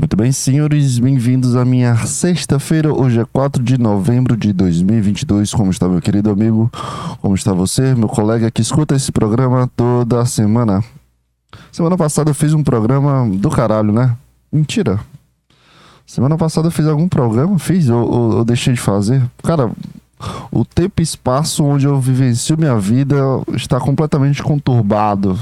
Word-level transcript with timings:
Muito 0.00 0.16
bem, 0.16 0.30
senhores, 0.30 1.00
bem-vindos 1.00 1.56
à 1.56 1.64
minha 1.64 1.96
sexta-feira. 2.06 2.94
Hoje 2.94 3.18
é 3.18 3.24
4 3.24 3.60
de 3.60 3.76
novembro 3.76 4.36
de 4.36 4.52
2022. 4.52 5.52
Como 5.52 5.72
está, 5.72 5.88
meu 5.88 6.00
querido 6.00 6.30
amigo? 6.30 6.70
Como 7.20 7.34
está 7.34 7.52
você, 7.52 7.96
meu 7.96 8.06
colega 8.06 8.48
que 8.48 8.62
escuta 8.62 8.94
esse 8.94 9.10
programa 9.10 9.68
toda 9.74 10.24
semana? 10.24 10.84
Semana 11.72 11.96
passada 11.96 12.30
eu 12.30 12.34
fiz 12.34 12.54
um 12.54 12.62
programa 12.62 13.28
do 13.28 13.50
caralho, 13.50 13.92
né? 13.92 14.16
Mentira. 14.52 15.00
Semana 16.06 16.38
passada 16.38 16.68
eu 16.68 16.72
fiz 16.72 16.86
algum 16.86 17.08
programa? 17.08 17.58
Fiz 17.58 17.88
ou, 17.88 18.08
ou, 18.08 18.36
ou 18.36 18.44
deixei 18.44 18.74
de 18.74 18.80
fazer? 18.80 19.28
Cara, 19.42 19.68
o 20.52 20.64
tempo 20.64 21.00
e 21.00 21.02
espaço 21.02 21.64
onde 21.64 21.86
eu 21.86 22.00
vivencio 22.00 22.56
minha 22.56 22.78
vida 22.78 23.16
está 23.52 23.80
completamente 23.80 24.44
conturbado 24.44 25.36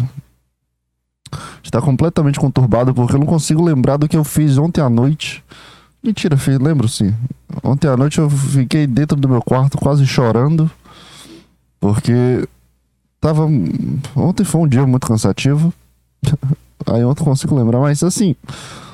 está 1.63 1.81
completamente 1.81 2.39
conturbado 2.39 2.95
porque 2.95 3.15
eu 3.15 3.21
não 3.21 3.27
consigo 3.27 3.65
lembrar 3.65 3.97
do 3.97 4.09
que 4.09 4.17
eu 4.17 4.25
fiz 4.25 4.59
ontem 4.59 4.81
à 4.81 4.89
noite. 4.89 5.45
Mentira, 6.03 6.37
filho, 6.37 6.63
lembro 6.63 6.89
sim. 6.89 7.15
Ontem 7.63 7.89
à 7.89 7.97
noite 7.97 8.19
eu 8.19 8.29
fiquei 8.31 8.87
dentro 8.87 9.17
do 9.17 9.29
meu 9.29 9.43
quarto 9.43 9.79
quase 9.79 10.07
chorando 10.07 10.71
porque 11.81 12.47
tava 13.21 13.49
ontem 14.15 14.45
foi 14.45 14.61
um 14.61 14.69
dia 14.69 14.87
muito 14.87 15.07
cansativo. 15.07 15.73
Aí 16.87 17.05
ontem 17.05 17.23
eu 17.23 17.27
consigo 17.27 17.57
lembrar, 17.57 17.81
mas 17.81 18.03
assim, 18.03 18.37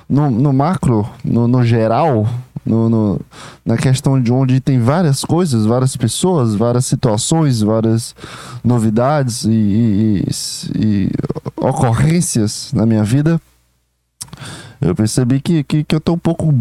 no, 0.08 0.30
no 0.30 0.52
macro, 0.52 1.08
no, 1.24 1.46
no 1.46 1.64
geral, 1.64 2.26
no, 2.64 2.88
no, 2.88 3.20
na 3.64 3.76
questão 3.76 4.20
de 4.20 4.32
onde 4.32 4.60
tem 4.60 4.78
várias 4.78 5.24
coisas, 5.24 5.66
várias 5.66 5.96
pessoas, 5.96 6.54
várias 6.54 6.86
situações, 6.86 7.60
várias 7.60 8.14
novidades 8.62 9.44
e, 9.44 9.50
e, 9.50 10.28
e, 10.78 11.10
ocorrências 11.62 12.72
na 12.72 12.84
minha 12.84 13.04
vida, 13.04 13.40
eu 14.80 14.96
percebi 14.96 15.40
que, 15.40 15.62
que, 15.62 15.84
que 15.84 15.94
eu 15.94 16.00
tô 16.00 16.14
um 16.14 16.18
pouco, 16.18 16.52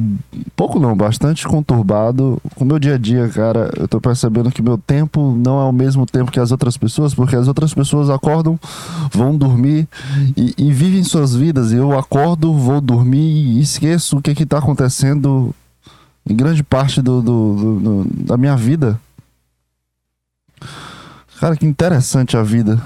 pouco 0.56 0.80
não, 0.80 0.96
bastante 0.96 1.48
conturbado 1.48 2.40
com 2.54 2.64
o 2.64 2.68
meu 2.68 2.78
dia 2.78 2.94
a 2.94 2.98
dia, 2.98 3.28
cara. 3.28 3.72
Eu 3.76 3.88
tô 3.88 4.00
percebendo 4.00 4.52
que 4.52 4.62
meu 4.62 4.78
tempo 4.78 5.36
não 5.36 5.60
é 5.60 5.64
o 5.64 5.72
mesmo 5.72 6.06
tempo 6.06 6.32
que 6.32 6.40
as 6.40 6.52
outras 6.52 6.78
pessoas, 6.78 7.16
porque 7.16 7.36
as 7.36 7.48
outras 7.48 7.74
pessoas 7.74 8.12
acordam, 8.12 8.60
vão 9.12 9.36
dormir 9.36 9.88
e, 10.38 10.54
e 10.56 10.72
vivem 10.72 11.04
suas 11.04 11.34
vidas. 11.34 11.74
Eu 11.74 11.98
acordo, 11.98 12.54
vou 12.54 12.80
dormir 12.80 13.58
e 13.58 13.60
esqueço 13.60 14.20
o 14.20 14.22
que 14.22 14.36
que 14.36 14.46
tá 14.46 14.60
acontecendo 14.60 15.52
em 16.30 16.36
grande 16.36 16.62
parte 16.62 17.02
do, 17.02 17.24
do, 17.24 17.56
do, 17.56 17.80
do 17.80 18.08
da 18.24 18.38
minha 18.38 18.56
vida. 18.56 19.00
Cara, 21.40 21.58
que 21.58 21.66
interessante 21.66 22.38
a 22.38 22.44
vida. 22.44 22.80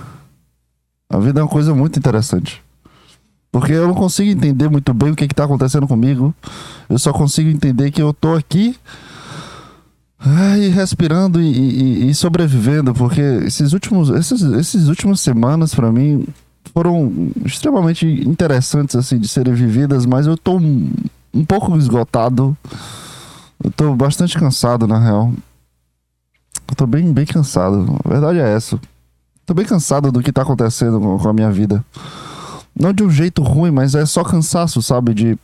A 1.09 1.17
vida 1.17 1.39
é 1.39 1.44
uma 1.44 1.50
coisa 1.50 1.73
muito 1.73 1.98
interessante. 2.00 2.64
Porque 3.52 3.72
eu 3.72 3.88
não 3.88 3.95
consigo 3.95 4.30
entender 4.30 4.70
muito 4.70 4.94
bem 4.94 5.12
o 5.12 5.16
que 5.16 5.23
está 5.23 5.45
acontecendo 5.45 5.88
comigo. 5.88 6.34
Eu 6.89 7.00
só 7.00 7.14
consigo 7.14 7.50
entender 7.50 7.92
que 7.92 8.02
eu 8.02 8.14
tô 8.14 8.36
aqui 8.36 8.75
ai, 10.20 10.70
respirando 10.70 11.42
e, 11.42 11.47
e, 11.47 12.09
e, 12.09 12.16
sobrevivendo. 12.16 12.94
Porque 12.94 13.22
esses 13.22 13.72
últimos, 13.73 14.09
esses, 14.09 14.42
esses 14.42 14.88
últimas 14.88 15.22
semanas 15.22 15.73
para 15.73 15.92
mim 15.92 16.25
foram 16.73 17.31
extremamente 17.45 18.06
interessantes 18.06 18.95
assim 18.95 19.17
de 19.19 19.28
serem 19.28 19.53
vividas, 19.53 20.06
mas 20.06 20.28
eu 20.28 20.36
tô 20.36 20.58
um, 20.58 20.92
um 21.34 21.45
pouco 21.45 21.78
esgotado. 21.78 22.58
Eu 23.64 23.72
tô 23.72 23.95
bastante 23.95 24.38
cansado 24.38 24.86
na 24.86 25.00
real. 25.00 25.34
Eu 26.67 26.75
tô 26.75 26.86
bem, 26.86 27.14
bem 27.14 27.25
cansado. 27.25 27.97
A 28.03 28.09
verdade 28.09 28.40
é 28.40 28.53
essa. 28.53 28.80
Tô 29.45 29.53
bem 29.53 29.65
cansado 29.65 30.11
do 30.11 30.23
que 30.23 30.31
tá 30.31 30.41
acontecendo 30.41 30.99
com 30.99 31.29
a 31.29 31.33
minha 31.33 31.51
vida. 31.51 31.85
Não 32.77 32.91
de 32.91 33.03
um 33.03 33.09
jeito 33.09 33.43
ruim, 33.43 33.71
mas 33.71 33.93
é 33.93 34.05
só 34.05 34.23
cansaço, 34.23 34.81
sabe? 34.81 35.13
De. 35.13 35.38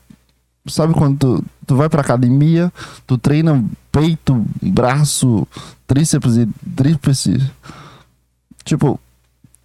Sabe 0.67 0.93
quando 0.93 1.17
tu, 1.17 1.43
tu 1.65 1.75
vai 1.75 1.89
pra 1.89 2.01
academia, 2.01 2.71
tu 3.07 3.17
treina 3.17 3.63
peito, 3.91 4.45
braço, 4.61 5.47
tríceps 5.87 6.37
e 6.37 6.47
tríceps. 6.75 7.41
Tipo, 8.63 8.99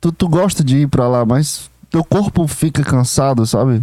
tu, 0.01 0.11
tu 0.13 0.29
gosta 0.29 0.65
de 0.65 0.79
ir 0.79 0.89
pra 0.89 1.09
lá, 1.09 1.25
mas 1.25 1.71
teu 1.91 2.03
corpo 2.05 2.47
fica 2.47 2.83
cansado, 2.83 3.45
sabe? 3.47 3.83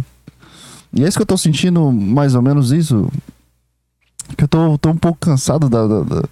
E 0.92 1.04
é 1.04 1.08
isso 1.08 1.16
que 1.16 1.22
eu 1.22 1.26
tô 1.26 1.36
sentindo 1.36 1.92
mais 1.92 2.34
ou 2.34 2.42
menos 2.42 2.72
isso. 2.72 3.10
Que 4.36 4.44
eu 4.44 4.48
tô, 4.48 4.78
tô 4.78 4.90
um 4.90 4.96
pouco 4.96 5.18
cansado 5.18 5.68
da, 5.68 5.86
da, 5.86 6.00
da 6.02 6.22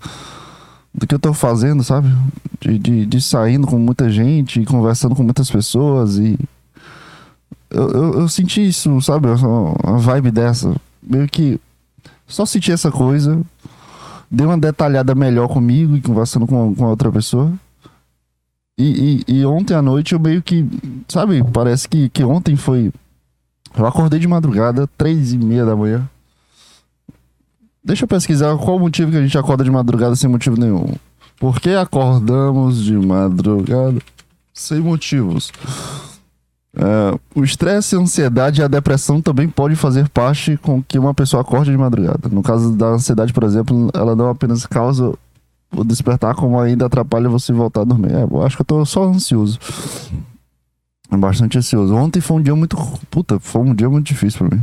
do 0.94 1.06
que 1.06 1.14
eu 1.14 1.18
tô 1.18 1.32
fazendo, 1.32 1.82
sabe? 1.82 2.08
De, 2.60 2.78
de, 2.78 3.06
de 3.06 3.20
saindo 3.20 3.66
com 3.66 3.78
muita 3.78 4.10
gente, 4.10 4.64
conversando 4.64 5.14
com 5.14 5.22
muitas 5.22 5.50
pessoas 5.50 6.18
e. 6.18 6.38
Eu, 7.70 7.90
eu, 7.90 8.20
eu 8.20 8.28
senti 8.28 8.66
isso, 8.68 9.00
sabe? 9.00 9.28
Uma 9.28 9.98
vibe 9.98 10.30
dessa. 10.30 10.74
Meio 11.02 11.26
que. 11.26 11.58
Só 12.26 12.44
senti 12.44 12.70
essa 12.70 12.90
coisa. 12.90 13.40
Dei 14.30 14.46
uma 14.46 14.58
detalhada 14.58 15.14
melhor 15.14 15.48
comigo 15.48 15.96
e 15.96 16.00
conversando 16.00 16.46
com, 16.46 16.74
com 16.74 16.84
outra 16.84 17.10
pessoa. 17.10 17.52
E, 18.78 19.22
e, 19.28 19.40
e, 19.40 19.46
ontem 19.46 19.74
à 19.74 19.82
noite 19.82 20.12
eu 20.12 20.20
meio 20.20 20.42
que. 20.42 20.66
Sabe? 21.08 21.42
Parece 21.52 21.88
que, 21.88 22.08
que 22.08 22.24
ontem 22.24 22.56
foi. 22.56 22.92
Eu 23.76 23.86
acordei 23.86 24.18
de 24.18 24.28
madrugada, 24.28 24.88
três 24.98 25.32
e 25.32 25.38
meia 25.38 25.64
da 25.64 25.74
manhã. 25.74 26.08
Deixa 27.84 28.04
eu 28.04 28.08
pesquisar 28.08 28.56
qual 28.56 28.76
o 28.76 28.80
motivo 28.80 29.10
que 29.10 29.16
a 29.16 29.22
gente 29.22 29.36
acorda 29.36 29.64
de 29.64 29.70
madrugada 29.70 30.14
sem 30.14 30.30
motivo 30.30 30.58
nenhum. 30.58 30.94
Por 31.38 31.60
que 31.60 31.70
acordamos 31.70 32.82
de 32.82 32.96
madrugada 32.96 34.00
sem 34.54 34.80
motivos? 34.80 35.50
É, 36.74 37.18
o 37.34 37.44
estresse, 37.44 37.96
a 37.96 37.98
ansiedade 37.98 38.60
e 38.60 38.64
a 38.64 38.68
depressão 38.68 39.20
também 39.20 39.48
podem 39.48 39.76
fazer 39.76 40.08
parte 40.08 40.56
com 40.56 40.82
que 40.82 40.98
uma 40.98 41.12
pessoa 41.12 41.42
acorde 41.42 41.70
de 41.70 41.76
madrugada. 41.76 42.28
No 42.30 42.42
caso 42.42 42.72
da 42.72 42.86
ansiedade, 42.86 43.32
por 43.32 43.42
exemplo, 43.42 43.90
ela 43.92 44.14
não 44.14 44.30
apenas 44.30 44.64
causa 44.64 45.12
o 45.74 45.84
despertar, 45.84 46.34
como 46.34 46.60
ainda 46.60 46.86
atrapalha 46.86 47.28
você 47.28 47.52
voltar 47.52 47.80
a 47.80 47.84
dormir. 47.84 48.12
É, 48.12 48.22
eu 48.22 48.42
acho 48.42 48.56
que 48.56 48.62
eu 48.62 48.66
tô 48.66 48.84
só 48.86 49.04
ansioso. 49.04 49.58
Bastante 51.10 51.58
ansioso. 51.58 51.94
Ontem 51.94 52.20
foi 52.20 52.38
um 52.38 52.42
dia 52.42 52.54
muito. 52.54 52.76
Puta, 53.10 53.38
foi 53.38 53.62
um 53.62 53.74
dia 53.74 53.90
muito 53.90 54.06
difícil 54.06 54.46
pra 54.46 54.56
mim. 54.56 54.62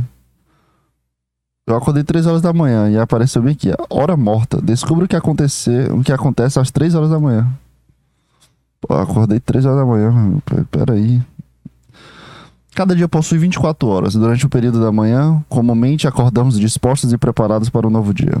Eu 1.70 1.76
acordei 1.76 2.02
3 2.02 2.26
horas 2.26 2.42
da 2.42 2.52
manhã 2.52 2.90
e 2.90 2.98
apareceu 2.98 3.40
bem 3.40 3.52
aqui, 3.52 3.70
hora 3.88 4.16
morta. 4.16 4.60
Descubra 4.60 5.04
o 5.04 5.08
que 5.08 5.14
acontecer, 5.14 5.92
o 5.92 6.02
que 6.02 6.12
acontece 6.12 6.58
às 6.58 6.68
3 6.68 6.96
horas 6.96 7.10
da 7.10 7.20
manhã. 7.20 7.46
Pô, 8.80 8.92
acordei 8.94 9.38
3 9.38 9.64
horas 9.66 9.78
da 9.78 9.86
manhã, 9.86 10.12
peraí. 10.68 11.22
Cada 12.74 12.96
dia 12.96 13.06
possui 13.06 13.38
24 13.38 13.86
horas. 13.88 14.14
Durante 14.14 14.44
o 14.44 14.48
período 14.48 14.80
da 14.80 14.90
manhã, 14.90 15.44
comumente 15.48 16.08
acordamos 16.08 16.58
dispostos 16.58 17.12
e 17.12 17.18
preparados 17.18 17.68
para 17.68 17.86
um 17.86 17.90
novo 17.90 18.12
dia. 18.12 18.36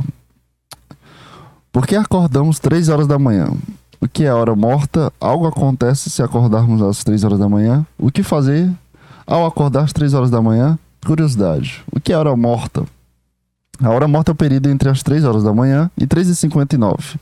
Por 1.70 1.86
que 1.86 1.94
acordamos 1.94 2.58
3 2.58 2.88
horas 2.88 3.06
da 3.06 3.16
manhã? 3.16 3.46
O 4.00 4.08
que 4.08 4.24
é 4.24 4.34
hora 4.34 4.56
morta? 4.56 5.12
Algo 5.20 5.46
acontece 5.46 6.10
se 6.10 6.20
acordarmos 6.20 6.82
às 6.82 7.04
3 7.04 7.22
horas 7.22 7.38
da 7.38 7.48
manhã? 7.48 7.86
O 7.96 8.10
que 8.10 8.24
fazer 8.24 8.68
ao 9.24 9.46
acordar 9.46 9.84
às 9.84 9.92
3 9.92 10.14
horas 10.14 10.30
da 10.30 10.42
manhã? 10.42 10.76
Curiosidade. 11.06 11.84
O 11.92 12.00
que 12.00 12.12
é 12.12 12.16
hora 12.16 12.34
morta? 12.34 12.84
A 13.82 13.90
hora 13.90 14.06
morta 14.06 14.30
é 14.30 14.34
o 14.34 14.36
período 14.36 14.68
entre 14.68 14.88
as 14.88 15.02
3 15.02 15.24
horas 15.24 15.42
da 15.42 15.52
manhã 15.52 15.90
e 15.96 16.06
3h59. 16.06 17.16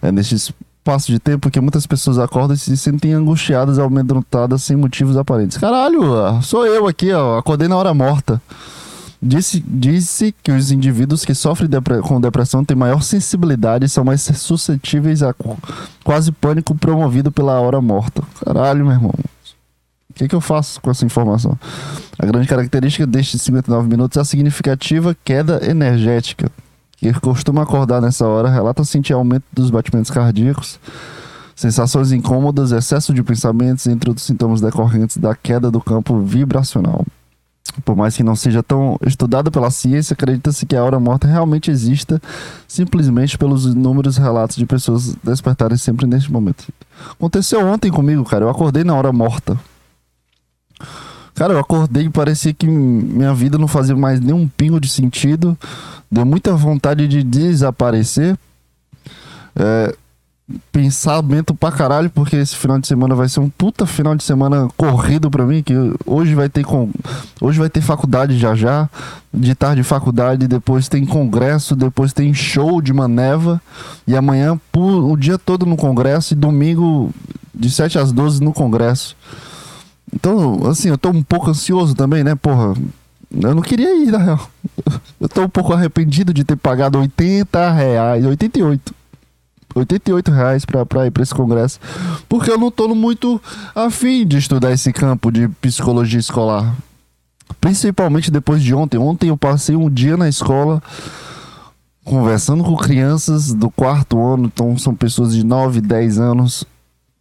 É 0.00 0.10
neste 0.10 0.34
espaço 0.34 1.12
de 1.12 1.18
tempo 1.18 1.50
que 1.50 1.60
muitas 1.60 1.86
pessoas 1.86 2.18
acordam 2.18 2.54
e 2.54 2.58
se 2.58 2.76
sentem 2.76 3.12
angustiadas, 3.12 3.78
amedrontadas, 3.78 4.62
sem 4.64 4.76
motivos 4.76 5.16
aparentes. 5.16 5.58
Caralho, 5.58 6.42
sou 6.42 6.66
eu 6.66 6.88
aqui, 6.88 7.12
ó, 7.12 7.38
acordei 7.38 7.68
na 7.68 7.76
hora 7.76 7.94
morta. 7.94 8.42
Disse, 9.24 9.62
disse 9.64 10.34
que 10.42 10.50
os 10.50 10.72
indivíduos 10.72 11.24
que 11.24 11.32
sofrem 11.32 11.70
depre 11.70 12.00
com 12.00 12.20
depressão 12.20 12.64
têm 12.64 12.76
maior 12.76 13.00
sensibilidade 13.02 13.84
e 13.86 13.88
são 13.88 14.02
mais 14.02 14.22
suscetíveis 14.22 15.22
a 15.22 15.32
quase 16.02 16.32
pânico 16.32 16.74
promovido 16.74 17.30
pela 17.30 17.60
hora 17.60 17.80
morta. 17.80 18.24
Caralho, 18.44 18.84
meu 18.84 18.94
irmão. 18.94 19.14
O 20.12 20.14
que, 20.14 20.28
que 20.28 20.34
eu 20.34 20.42
faço 20.42 20.78
com 20.82 20.90
essa 20.90 21.06
informação? 21.06 21.58
A 22.18 22.26
grande 22.26 22.46
característica 22.46 23.06
destes 23.06 23.40
59 23.40 23.88
minutos 23.88 24.18
é 24.18 24.20
a 24.20 24.24
significativa 24.24 25.16
queda 25.24 25.58
energética. 25.66 26.52
Que 26.98 27.12
costuma 27.14 27.62
acordar 27.62 28.02
nessa 28.02 28.26
hora 28.26 28.50
relata 28.50 28.84
sentir 28.84 29.14
aumento 29.14 29.44
dos 29.50 29.70
batimentos 29.70 30.10
cardíacos, 30.10 30.78
sensações 31.56 32.12
incômodas, 32.12 32.72
excesso 32.72 33.14
de 33.14 33.22
pensamentos, 33.22 33.86
entre 33.86 34.10
outros 34.10 34.26
sintomas 34.26 34.60
decorrentes 34.60 35.16
da 35.16 35.34
queda 35.34 35.70
do 35.70 35.80
campo 35.80 36.20
vibracional. 36.20 37.06
Por 37.82 37.96
mais 37.96 38.14
que 38.14 38.22
não 38.22 38.36
seja 38.36 38.62
tão 38.62 38.98
estudada 39.06 39.50
pela 39.50 39.70
ciência, 39.70 40.12
acredita-se 40.12 40.66
que 40.66 40.76
a 40.76 40.84
hora 40.84 41.00
morta 41.00 41.26
realmente 41.26 41.70
exista 41.70 42.20
simplesmente 42.68 43.38
pelos 43.38 43.64
inúmeros 43.64 44.18
relatos 44.18 44.56
de 44.56 44.66
pessoas 44.66 45.16
despertarem 45.24 45.78
sempre 45.78 46.06
neste 46.06 46.30
momento. 46.30 46.66
Aconteceu 47.12 47.66
ontem 47.66 47.90
comigo, 47.90 48.24
cara. 48.24 48.44
Eu 48.44 48.50
acordei 48.50 48.84
na 48.84 48.94
hora 48.94 49.10
morta. 49.10 49.58
Cara, 51.34 51.54
eu 51.54 51.58
acordei 51.58 52.04
e 52.04 52.10
parecia 52.10 52.52
que 52.52 52.66
minha 52.66 53.32
vida 53.34 53.56
não 53.58 53.66
fazia 53.66 53.96
mais 53.96 54.20
nenhum 54.20 54.46
pingo 54.46 54.78
de 54.80 54.88
sentido. 54.88 55.56
Deu 56.10 56.26
muita 56.26 56.54
vontade 56.54 57.08
de 57.08 57.22
desaparecer. 57.22 58.36
É, 59.56 59.94
pensamento 60.70 61.54
pra 61.54 61.70
caralho, 61.70 62.10
porque 62.10 62.36
esse 62.36 62.56
final 62.56 62.78
de 62.78 62.86
semana 62.86 63.14
vai 63.14 63.28
ser 63.28 63.40
um 63.40 63.48
puta 63.48 63.86
final 63.86 64.14
de 64.14 64.24
semana 64.24 64.68
corrido 64.76 65.30
pra 65.30 65.46
mim, 65.46 65.62
que 65.62 65.74
hoje 66.04 66.34
vai 66.34 66.48
ter 66.48 66.64
com 66.64 66.90
hoje 67.40 67.58
vai 67.58 67.70
ter 67.70 67.80
faculdade 67.80 68.38
já 68.38 68.54
já, 68.54 68.88
de 69.32 69.54
tarde 69.54 69.82
faculdade, 69.82 70.48
depois 70.48 70.88
tem 70.88 71.06
congresso, 71.06 71.76
depois 71.76 72.12
tem 72.12 72.34
show 72.34 72.82
de 72.82 72.92
maneva 72.92 73.60
e 74.06 74.16
amanhã 74.16 74.60
o 74.74 75.16
dia 75.16 75.38
todo 75.38 75.64
no 75.64 75.76
congresso 75.76 76.34
e 76.34 76.36
domingo 76.36 77.10
de 77.54 77.70
7 77.70 77.98
às 77.98 78.12
12 78.12 78.42
no 78.42 78.52
congresso. 78.52 79.16
Então, 80.14 80.66
assim, 80.66 80.88
eu 80.88 80.98
tô 80.98 81.10
um 81.10 81.22
pouco 81.22 81.50
ansioso 81.50 81.94
também, 81.94 82.22
né, 82.22 82.34
porra? 82.34 82.74
Eu 83.30 83.54
não 83.54 83.62
queria 83.62 83.94
ir, 83.96 84.10
na 84.10 84.18
real. 84.18 84.50
Eu 85.18 85.28
tô 85.28 85.42
um 85.42 85.48
pouco 85.48 85.72
arrependido 85.72 86.34
de 86.34 86.44
ter 86.44 86.56
pagado 86.56 86.98
80 86.98 87.70
reais, 87.72 88.24
88 88.24 88.94
88 89.74 90.30
reais 90.30 90.64
pra, 90.64 90.84
pra 90.84 91.06
ir 91.06 91.10
pra 91.10 91.22
esse 91.22 91.34
congresso. 91.34 91.80
Porque 92.28 92.50
eu 92.50 92.58
não 92.58 92.70
tô 92.70 92.94
muito 92.94 93.40
afim 93.74 94.26
de 94.26 94.38
estudar 94.38 94.72
esse 94.72 94.92
campo 94.92 95.30
de 95.30 95.48
psicologia 95.48 96.20
escolar. 96.20 96.74
Principalmente 97.60 98.30
depois 98.30 98.62
de 98.62 98.74
ontem. 98.74 98.98
Ontem 98.98 99.28
eu 99.28 99.36
passei 99.36 99.76
um 99.76 99.88
dia 99.88 100.16
na 100.16 100.28
escola 100.28 100.82
conversando 102.04 102.64
com 102.64 102.76
crianças 102.76 103.52
do 103.52 103.70
quarto 103.70 104.20
ano. 104.22 104.50
Então 104.52 104.76
são 104.76 104.94
pessoas 104.94 105.34
de 105.34 105.44
9, 105.44 105.80
10 105.80 106.18
anos. 106.18 106.64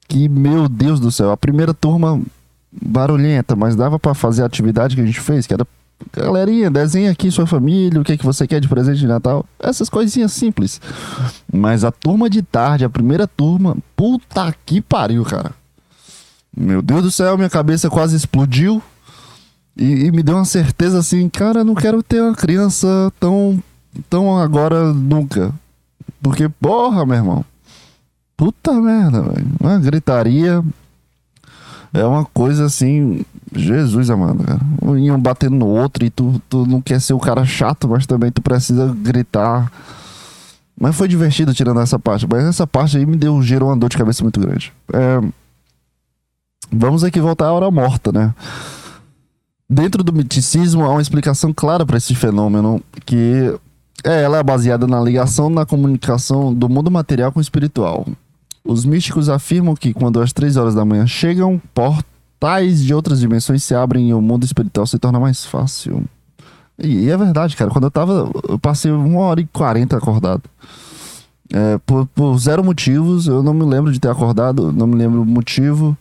Que, 0.08 0.28
meu 0.28 0.68
Deus 0.68 1.00
do 1.00 1.12
céu, 1.12 1.32
a 1.32 1.38
primeira 1.38 1.74
turma 1.74 2.20
barulhenta, 2.72 3.56
mas 3.56 3.76
dava 3.76 4.00
para 4.00 4.14
fazer 4.14 4.44
a 4.44 4.46
atividade 4.46 4.96
que 4.96 5.02
a 5.02 5.06
gente 5.06 5.20
fez, 5.20 5.48
que 5.48 5.54
era 5.54 5.66
Galerinha, 6.14 6.70
desenha 6.70 7.12
aqui 7.12 7.30
sua 7.30 7.46
família, 7.46 8.00
o 8.00 8.04
que, 8.04 8.14
é 8.14 8.18
que 8.18 8.26
você 8.26 8.48
quer 8.48 8.60
de 8.60 8.68
presente 8.68 9.00
de 9.00 9.08
Natal. 9.08 9.46
Essas 9.60 9.90
coisinhas 9.90 10.34
simples. 10.34 10.82
Mas 11.52 11.84
a 11.84 11.92
turma 11.92 12.30
de 12.30 12.42
tarde, 12.42 12.84
a 12.84 12.90
primeira 12.90 13.28
turma, 13.28 13.78
puta 13.96 14.54
que 14.66 14.82
pariu, 14.82 15.24
cara. 15.24 15.52
Meu 16.56 16.82
Deus 16.82 17.04
do 17.04 17.12
céu, 17.12 17.38
minha 17.38 17.50
cabeça 17.50 17.90
quase 17.90 18.16
explodiu. 18.16 18.82
E, 19.78 20.06
e 20.06 20.12
me 20.12 20.22
deu 20.22 20.36
uma 20.36 20.46
certeza 20.46 21.00
assim, 21.00 21.30
cara, 21.30 21.64
não 21.64 21.76
quero 21.76 22.04
ter 22.04 22.22
uma 22.22 22.36
criança 22.36 23.12
tão, 23.20 23.62
tão 24.10 24.38
agora 24.38 24.92
nunca. 24.92 25.54
Porque, 26.22 26.50
porra, 26.50 27.06
meu 27.06 27.16
irmão. 27.16 27.46
Puta 28.36 28.74
merda, 28.74 29.22
velho. 29.22 29.48
Uma 29.60 29.80
gritaria. 29.80 30.64
É 31.94 32.06
uma 32.06 32.24
coisa 32.24 32.66
assim 32.66 33.26
Jesus 33.54 34.10
amado, 34.10 34.44
cara. 34.44 34.62
Um 34.82 35.20
batendo 35.20 35.58
no 35.58 35.68
outro 35.68 36.06
e 36.06 36.10
tu, 36.10 36.42
tu 36.50 36.66
não 36.66 36.82
quer 36.82 37.02
ser 37.02 37.14
o 37.14 37.20
cara 37.20 37.44
chato, 37.46 37.88
mas 37.88 38.06
também 38.06 38.32
tu 38.32 38.42
precisa 38.42 38.96
gritar. 38.98 39.72
Mas 40.80 40.96
foi 40.96 41.08
divertido 41.08 41.54
tirando 41.54 41.82
essa 41.82 42.00
parte. 42.00 42.26
Mas 42.30 42.46
essa 42.46 42.66
parte 42.66 42.98
aí 42.98 43.06
me 43.06 43.18
deu, 43.18 43.42
gerou 43.42 43.70
uma 43.70 43.78
dor 43.78 43.90
de 43.90 43.98
cabeça 43.98 44.24
muito 44.24 44.40
grande. 44.40 44.72
É... 44.94 45.22
Vamos 46.72 47.04
aqui 47.04 47.20
voltar 47.20 47.48
à 47.48 47.54
hora 47.54 47.70
morta, 47.70 48.12
né? 48.12 48.34
Dentro 49.70 50.04
do 50.04 50.14
miticismo 50.14 50.86
há 50.86 50.90
uma 50.90 51.02
explicação 51.02 51.54
clara 51.54 51.86
para 51.86 51.98
esse 51.98 52.16
fenômeno, 52.16 52.82
que 53.06 53.54
é, 54.04 54.24
ela 54.24 54.38
é 54.38 54.44
baseada 54.44 54.88
na 54.88 55.00
ligação 55.00 55.50
na 55.50 55.66
comunicação 55.66 56.54
do 56.54 56.68
mundo 56.70 56.90
material 56.90 57.32
com 57.32 57.40
o 57.40 57.42
espiritual. 57.42 58.06
Os 58.64 58.86
místicos 58.86 59.30
afirmam 59.30 59.76
que 59.76 59.94
quando 59.94 60.22
as 60.22 60.32
três 60.32 60.56
horas 60.56 60.76
da 60.76 60.86
manhã 60.86 61.08
chegam, 61.08 61.62
porta 61.74 62.12
portais 62.42 62.84
de 62.84 62.92
outras 62.92 63.20
dimensões 63.20 63.64
se 63.64 63.76
abrem 63.76 64.10
e 64.10 64.14
o 64.16 64.20
mundo 64.20 64.44
espiritual 64.44 64.88
se 64.88 64.98
torna 64.98 65.20
mais 65.20 65.46
fácil. 65.46 66.04
E, 66.78 67.06
e 67.06 67.10
é 67.10 67.16
verdade, 67.16 67.56
cara. 67.56 67.70
Quando 67.70 67.84
eu 67.86 67.92
tava. 67.92 68.30
Eu 68.50 68.58
passei 68.58 68.92
uma 68.92 69.20
hora 69.20 69.40
e 69.40 69.46
quarenta 69.46 69.96
acordado. 69.98 70.42
É, 71.54 71.78
por, 71.86 72.08
por, 72.08 72.38
zero 72.40 72.64
motivos, 72.64 73.28
eu 73.28 73.44
não 73.44 73.54
me 73.54 73.66
lembro 73.66 73.92
de 73.92 74.00
ter 74.00 74.10
acordado, 74.10 74.72
não 74.72 74.88
me 74.88 74.96
lembro 74.96 75.22
o 75.22 75.26
motivo. 75.26 75.96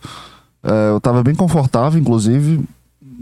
É, 0.63 0.89
eu 0.89 0.99
tava 0.99 1.21
bem 1.21 1.35
confortável, 1.35 2.01
inclusive. 2.01 2.63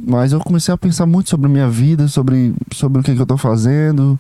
Mas 0.08 0.32
eu 0.32 0.40
comecei 0.40 0.74
a 0.74 0.78
pensar 0.78 1.06
muito 1.06 1.30
sobre 1.30 1.50
minha 1.50 1.68
vida, 1.68 2.08
sobre, 2.08 2.54
sobre 2.74 3.02
o 3.02 3.04
que, 3.04 3.14
que 3.14 3.22
eu 3.22 3.26
tô 3.26 3.36
fazendo 3.36 4.18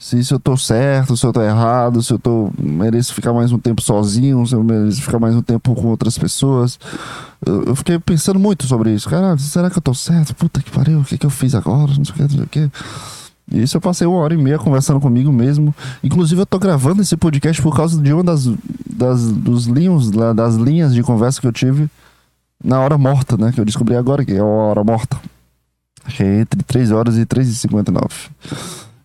se, 0.00 0.24
se 0.24 0.32
eu 0.32 0.40
tô 0.40 0.56
certo, 0.56 1.14
se 1.14 1.26
eu 1.26 1.30
tô 1.30 1.42
errado, 1.42 2.02
se 2.02 2.10
eu 2.10 2.18
tô 2.18 2.50
mereço 2.58 3.12
ficar 3.12 3.34
mais 3.34 3.52
um 3.52 3.58
tempo 3.58 3.82
sozinho, 3.82 4.46
se 4.46 4.54
eu 4.54 4.64
mereço 4.64 5.02
ficar 5.02 5.18
mais 5.18 5.34
um 5.36 5.42
tempo 5.42 5.74
com 5.74 5.88
outras 5.88 6.16
pessoas. 6.16 6.80
Eu, 7.44 7.64
eu 7.64 7.76
fiquei 7.76 7.98
pensando 7.98 8.40
muito 8.40 8.66
sobre 8.66 8.94
isso. 8.94 9.10
Cara, 9.10 9.36
será 9.36 9.68
que 9.68 9.76
eu 9.76 9.82
tô 9.82 9.92
certo? 9.92 10.34
Puta 10.34 10.62
que 10.62 10.70
pariu, 10.70 11.00
o 11.00 11.04
que, 11.04 11.18
que 11.18 11.26
eu 11.26 11.30
fiz 11.30 11.54
agora? 11.54 11.92
Não 11.94 12.04
sei 12.06 12.14
o 12.14 12.16
que, 12.16 12.22
não 12.22 12.30
sei 12.30 12.40
o 12.40 12.46
que. 12.46 12.70
E 13.52 13.62
isso 13.62 13.76
eu 13.76 13.80
passei 13.80 14.06
uma 14.06 14.16
hora 14.16 14.32
e 14.32 14.38
meia 14.38 14.58
conversando 14.58 15.00
comigo 15.00 15.30
mesmo. 15.30 15.74
Inclusive, 16.02 16.40
eu 16.40 16.46
tô 16.46 16.58
gravando 16.58 17.02
esse 17.02 17.14
podcast 17.14 17.60
por 17.60 17.76
causa 17.76 18.00
de 18.00 18.10
uma 18.10 18.24
das, 18.24 18.46
das, 18.90 19.30
dos 19.30 19.66
linhos, 19.66 20.10
das 20.10 20.54
linhas 20.54 20.94
de 20.94 21.02
conversa 21.02 21.42
que 21.42 21.46
eu 21.46 21.52
tive 21.52 21.90
na 22.64 22.80
hora 22.80 22.96
morta, 22.96 23.36
né? 23.36 23.52
Que 23.52 23.60
eu 23.60 23.66
descobri 23.66 23.96
agora 23.96 24.24
que 24.24 24.32
é 24.32 24.38
a 24.38 24.44
hora 24.44 24.82
morta. 24.82 25.20
Achei 26.06 26.40
entre 26.40 26.62
3 26.62 26.90
horas 26.90 27.18
e 27.18 27.26
3 27.26 27.48
e 27.48 27.54
59. 27.54 28.08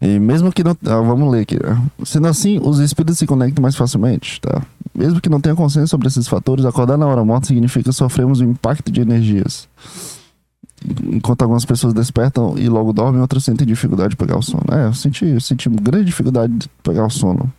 E 0.01 0.19
mesmo 0.19 0.51
que 0.51 0.63
não. 0.63 0.77
Ah, 0.85 1.01
vamos 1.01 1.31
ler 1.31 1.41
aqui. 1.41 1.55
Né? 1.55 1.81
Sendo 2.03 2.27
assim, 2.27 2.59
os 2.61 2.79
espíritos 2.79 3.17
se 3.17 3.25
conectam 3.25 3.61
mais 3.61 3.75
facilmente, 3.75 4.41
tá? 4.41 4.61
Mesmo 4.93 5.19
que 5.19 5.29
não 5.29 5.41
tenha 5.41 5.55
consciência 5.55 5.87
sobre 5.87 6.07
esses 6.07 6.27
fatores, 6.27 6.65
acordar 6.65 6.97
na 6.97 7.05
hora 7.05 7.23
morta 7.23 7.47
significa 7.47 7.91
sofremos 7.91 8.39
um 8.39 8.51
impacto 8.51 8.91
de 8.91 9.01
energias. 9.01 9.67
Enquanto 11.11 11.41
algumas 11.41 11.65
pessoas 11.65 11.93
despertam 11.93 12.57
e 12.57 12.69
logo 12.69 12.93
dormem, 12.93 13.21
outras 13.21 13.43
sentem 13.43 13.65
dificuldade 13.65 14.11
de 14.11 14.15
pegar 14.15 14.37
o 14.37 14.41
sono. 14.41 14.63
É, 14.71 14.85
eu 14.85 14.93
senti, 14.93 15.25
eu 15.25 15.41
senti 15.41 15.69
grande 15.69 16.05
dificuldade 16.05 16.53
de 16.53 16.69
pegar 16.83 17.05
o 17.05 17.09
sono. 17.09 17.51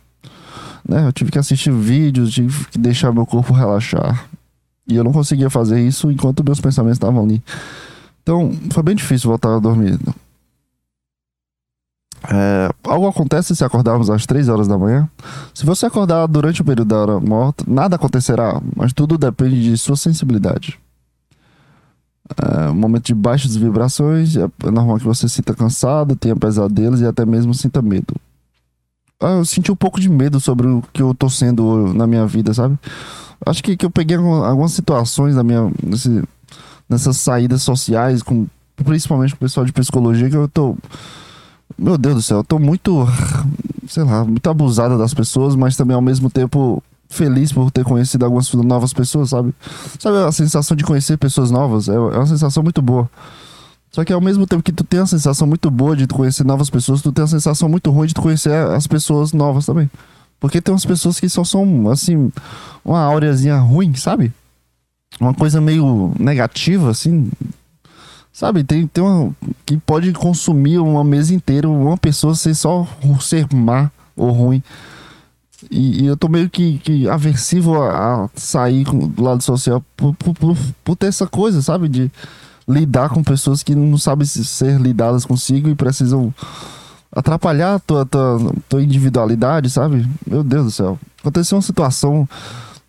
Né? 0.87 1.05
Eu 1.05 1.11
tive 1.11 1.31
que 1.31 1.37
assistir 1.37 1.71
vídeos, 1.71 2.31
tive 2.31 2.65
que 2.67 2.77
deixar 2.77 3.11
meu 3.11 3.25
corpo 3.25 3.53
relaxar. 3.53 4.25
E 4.87 4.95
eu 4.95 5.03
não 5.03 5.11
conseguia 5.11 5.49
fazer 5.49 5.85
isso 5.85 6.09
enquanto 6.09 6.43
meus 6.43 6.61
pensamentos 6.61 6.95
estavam 6.95 7.23
ali. 7.23 7.43
Então, 8.23 8.51
foi 8.71 8.83
bem 8.83 8.95
difícil 8.95 9.29
voltar 9.29 9.55
a 9.55 9.59
dormir. 9.59 9.99
É, 12.29 12.69
algo 12.83 13.07
acontece 13.07 13.55
se 13.55 13.63
acordarmos 13.63 14.09
às 14.09 14.25
3 14.25 14.49
horas 14.49 14.67
da 14.67 14.77
manhã? 14.77 15.09
Se 15.53 15.65
você 15.65 15.85
acordar 15.85 16.27
durante 16.27 16.61
o 16.61 16.65
período 16.65 16.87
da 16.87 16.97
hora 16.97 17.19
morta, 17.19 17.63
nada 17.67 17.95
acontecerá, 17.95 18.61
mas 18.75 18.91
tudo 18.91 19.17
depende 19.17 19.63
de 19.63 19.77
sua 19.77 19.95
sensibilidade. 19.95 20.77
É, 22.35 22.67
momento 22.71 23.05
de 23.05 23.15
baixas 23.15 23.55
vibrações, 23.55 24.35
é 24.35 24.49
normal 24.69 24.97
que 24.97 25.05
você 25.05 25.29
sinta 25.29 25.53
cansado, 25.53 26.15
tenha 26.15 26.35
pesadelos 26.35 26.99
e 26.99 27.05
até 27.05 27.25
mesmo 27.25 27.53
sinta 27.53 27.81
medo. 27.81 28.13
Ah, 29.21 29.37
eu 29.37 29.45
senti 29.45 29.71
um 29.71 29.75
pouco 29.75 29.99
de 29.99 30.09
medo 30.09 30.39
sobre 30.39 30.67
o 30.67 30.83
que 30.93 31.01
eu 31.01 31.13
tô 31.15 31.29
sendo 31.29 31.93
na 31.93 32.05
minha 32.05 32.27
vida, 32.27 32.53
sabe? 32.53 32.77
Acho 33.45 33.63
que, 33.63 33.77
que 33.77 33.85
eu 33.85 33.89
peguei 33.89 34.17
algumas 34.17 34.73
situações 34.73 35.35
na 35.35 35.43
minha, 35.43 35.71
nesse, 35.81 36.23
nessas 36.89 37.17
saídas 37.17 37.61
sociais, 37.61 38.21
com, 38.21 38.45
principalmente 38.75 39.31
com 39.31 39.37
o 39.37 39.39
pessoal 39.39 39.65
de 39.65 39.71
psicologia, 39.71 40.29
que 40.29 40.35
eu 40.35 40.47
tô 40.47 40.75
meu 41.77 41.97
Deus 41.97 42.15
do 42.15 42.21
céu, 42.21 42.37
eu 42.37 42.43
tô 42.43 42.57
muito, 42.59 43.07
sei 43.87 44.03
lá, 44.03 44.23
muito 44.25 44.49
abusada 44.49 44.97
das 44.97 45.13
pessoas, 45.13 45.55
mas 45.55 45.75
também 45.75 45.95
ao 45.95 46.01
mesmo 46.01 46.29
tempo 46.29 46.81
feliz 47.09 47.51
por 47.51 47.71
ter 47.71 47.83
conhecido 47.85 48.25
algumas 48.25 48.51
novas 48.53 48.93
pessoas, 48.93 49.29
sabe? 49.29 49.53
Sabe 49.99 50.17
a 50.17 50.31
sensação 50.31 50.75
de 50.75 50.83
conhecer 50.83 51.17
pessoas 51.17 51.51
novas? 51.51 51.87
É, 51.87 51.93
é 51.93 51.97
uma 51.99 52.25
sensação 52.25 52.63
muito 52.63 52.81
boa. 52.81 53.09
Só 53.91 54.03
que 54.03 54.11
ao 54.11 54.21
mesmo 54.21 54.45
tempo 54.45 54.61
que 54.61 54.71
tu 54.71 54.83
tem 54.83 54.99
a 54.99 55.05
sensação 55.05 55.47
muito 55.47 55.71
boa 55.71 55.95
de 55.95 56.05
conhecer 56.07 56.43
novas 56.43 56.69
pessoas, 56.69 57.01
tu 57.01 57.11
tem 57.11 57.23
a 57.23 57.27
sensação 57.27 57.69
muito 57.69 57.89
ruim 57.89 58.07
de 58.07 58.13
conhecer 58.13 58.53
as 58.53 58.85
pessoas 58.85 59.33
novas 59.33 59.65
também. 59.65 59.89
Porque 60.39 60.61
tem 60.61 60.73
umas 60.73 60.85
pessoas 60.85 61.19
que 61.19 61.27
só 61.29 61.43
são, 61.43 61.89
assim, 61.89 62.31
uma 62.85 62.99
aureazinha 62.99 63.57
ruim, 63.57 63.95
sabe? 63.95 64.31
Uma 65.19 65.33
coisa 65.33 65.59
meio 65.59 66.13
negativa, 66.19 66.91
assim. 66.91 67.31
Sabe, 68.37 68.63
tem, 68.63 68.85
tem 68.85 69.03
uma. 69.03 69.35
que 69.65 69.77
pode 69.77 70.13
consumir 70.13 70.77
uma 70.77 71.03
mesa 71.03 71.33
inteira, 71.33 71.67
uma 71.67 71.97
pessoa 71.97 72.35
ser 72.35 72.53
só 72.53 72.87
ser 73.19 73.51
má 73.51 73.89
ou 74.15 74.29
ruim. 74.29 74.61
E, 75.71 76.03
e 76.03 76.05
eu 76.05 76.15
tô 76.15 76.29
meio 76.29 76.47
que, 76.47 76.77
que 76.77 77.09
aversivo 77.09 77.81
a, 77.81 78.25
a 78.25 78.29
sair 78.35 78.83
do 78.83 79.23
lado 79.23 79.41
social 79.41 79.83
por, 79.95 80.13
por, 80.13 80.35
por, 80.35 80.57
por, 80.83 80.95
ter 80.95 81.07
essa 81.07 81.25
coisa, 81.25 81.63
sabe? 81.63 81.89
De 81.89 82.11
lidar 82.69 83.09
com 83.09 83.23
pessoas 83.23 83.63
que 83.63 83.73
não 83.73 83.97
sabem 83.97 84.27
ser 84.27 84.79
lidadas 84.79 85.25
consigo 85.25 85.67
e 85.67 85.73
precisam 85.73 86.31
atrapalhar 87.11 87.73
a 87.73 87.79
tua, 87.79 88.05
tua, 88.05 88.53
tua 88.69 88.83
individualidade, 88.83 89.67
sabe? 89.71 90.07
Meu 90.27 90.43
Deus 90.43 90.65
do 90.65 90.71
céu. 90.71 90.99
Aconteceu 91.21 91.55
uma 91.57 91.63
situação 91.63 92.29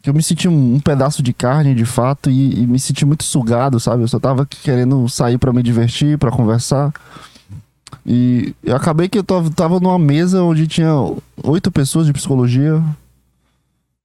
eu 0.09 0.15
me 0.15 0.23
senti 0.23 0.49
um, 0.49 0.75
um, 0.75 0.81
pedaço 0.81 1.23
de 1.23 1.33
carne 1.33 1.75
de 1.75 1.85
fato 1.85 2.31
e, 2.31 2.63
e, 2.63 2.67
me 2.67 2.79
senti 2.79 3.05
muito 3.05 3.25
sugado, 3.25 3.79
sabe? 3.79 4.03
Eu 4.03 4.09
só 4.09 4.19
tava 4.19 4.47
querendo 4.47 5.09
sair 5.09 5.39
para 5.39 5.53
me 5.53 5.63
divertir, 5.63 6.19
para 6.19 6.31
conversar. 6.31 6.93
E 8.07 8.55
eu 8.63 8.75
acabei 8.75 9.09
que 9.09 9.19
eu 9.19 9.25
tava, 9.25 9.81
numa 9.81 9.99
mesa 9.99 10.43
onde 10.43 10.67
tinha 10.67 10.93
oito 11.45 11.71
pessoas 11.71 12.07
de 12.07 12.13
psicologia. 12.13 12.83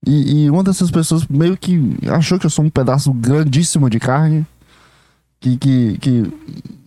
E, 0.05 0.43
e, 0.43 0.49
uma 0.49 0.63
dessas 0.63 0.91
pessoas 0.91 1.25
meio 1.27 1.55
que 1.55 1.97
achou 2.09 2.37
que 2.37 2.45
eu 2.45 2.49
sou 2.49 2.65
um 2.65 2.69
pedaço 2.69 3.13
grandíssimo 3.13 3.89
de 3.89 3.99
carne. 3.99 4.45
Que, 5.39 5.57
que, 5.57 5.97
que 5.99 6.33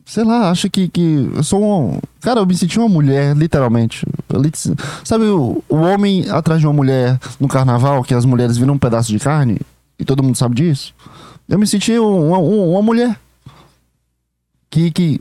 sei 0.05 0.25
lá, 0.25 0.51
acha 0.51 0.69
que, 0.69 0.89
que 0.89 1.31
eu 1.35 1.43
sou 1.43 1.63
um. 1.63 2.01
Cara, 2.21 2.41
eu 2.41 2.47
me 2.47 2.57
senti 2.57 2.79
uma 2.79 2.89
mulher, 2.89 3.37
literalmente. 3.37 4.07
Sabe 5.05 5.25
o, 5.25 5.63
o 5.69 5.77
homem 5.77 6.29
atrás 6.31 6.61
de 6.61 6.67
uma 6.67 6.73
mulher 6.73 7.19
no 7.41 7.49
carnaval, 7.49 8.03
que 8.03 8.15
as 8.15 8.25
mulheres 8.25 8.57
viram 8.57 8.75
um 8.75 8.79
pedaço 8.79 9.11
de 9.11 9.19
carne, 9.19 9.59
e 9.99 10.05
todo 10.05 10.23
mundo 10.23 10.37
sabe 10.37 10.55
disso? 10.55 10.95
Eu 11.49 11.59
me 11.59 11.67
senti 11.67 11.99
uma, 11.99 12.39
uma 12.39 12.83
mulher. 12.83 13.19
Que, 14.69 14.91
que 14.91 15.21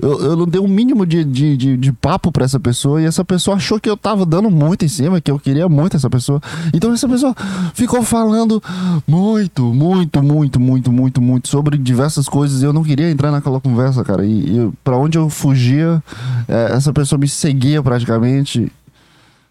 eu, 0.00 0.20
eu 0.20 0.36
não 0.36 0.46
dei 0.46 0.60
um 0.60 0.68
mínimo 0.68 1.06
de, 1.06 1.22
de, 1.22 1.56
de, 1.56 1.76
de 1.76 1.92
papo 1.92 2.32
para 2.32 2.44
essa 2.44 2.58
pessoa 2.58 3.00
e 3.00 3.04
essa 3.04 3.24
pessoa 3.24 3.56
achou 3.56 3.78
que 3.78 3.88
eu 3.88 3.96
tava 3.96 4.24
dando 4.26 4.50
muito 4.50 4.84
em 4.84 4.88
cima, 4.88 5.20
que 5.20 5.30
eu 5.30 5.38
queria 5.38 5.68
muito 5.68 5.96
essa 5.96 6.08
pessoa. 6.08 6.40
Então 6.72 6.92
essa 6.92 7.08
pessoa 7.08 7.34
ficou 7.74 8.02
falando 8.02 8.62
muito, 9.06 9.62
muito, 9.72 10.22
muito, 10.22 10.58
muito, 10.58 10.92
muito, 10.92 11.22
muito 11.22 11.48
sobre 11.48 11.78
diversas 11.78 12.28
coisas 12.28 12.62
eu 12.62 12.72
não 12.72 12.82
queria 12.82 13.10
entrar 13.10 13.30
naquela 13.30 13.60
conversa, 13.60 14.02
cara. 14.02 14.24
E, 14.24 14.56
e 14.56 14.72
para 14.82 14.96
onde 14.96 15.18
eu 15.18 15.28
fugia, 15.28 16.02
é, 16.48 16.72
essa 16.72 16.92
pessoa 16.92 17.18
me 17.18 17.28
seguia 17.28 17.82
praticamente. 17.82 18.72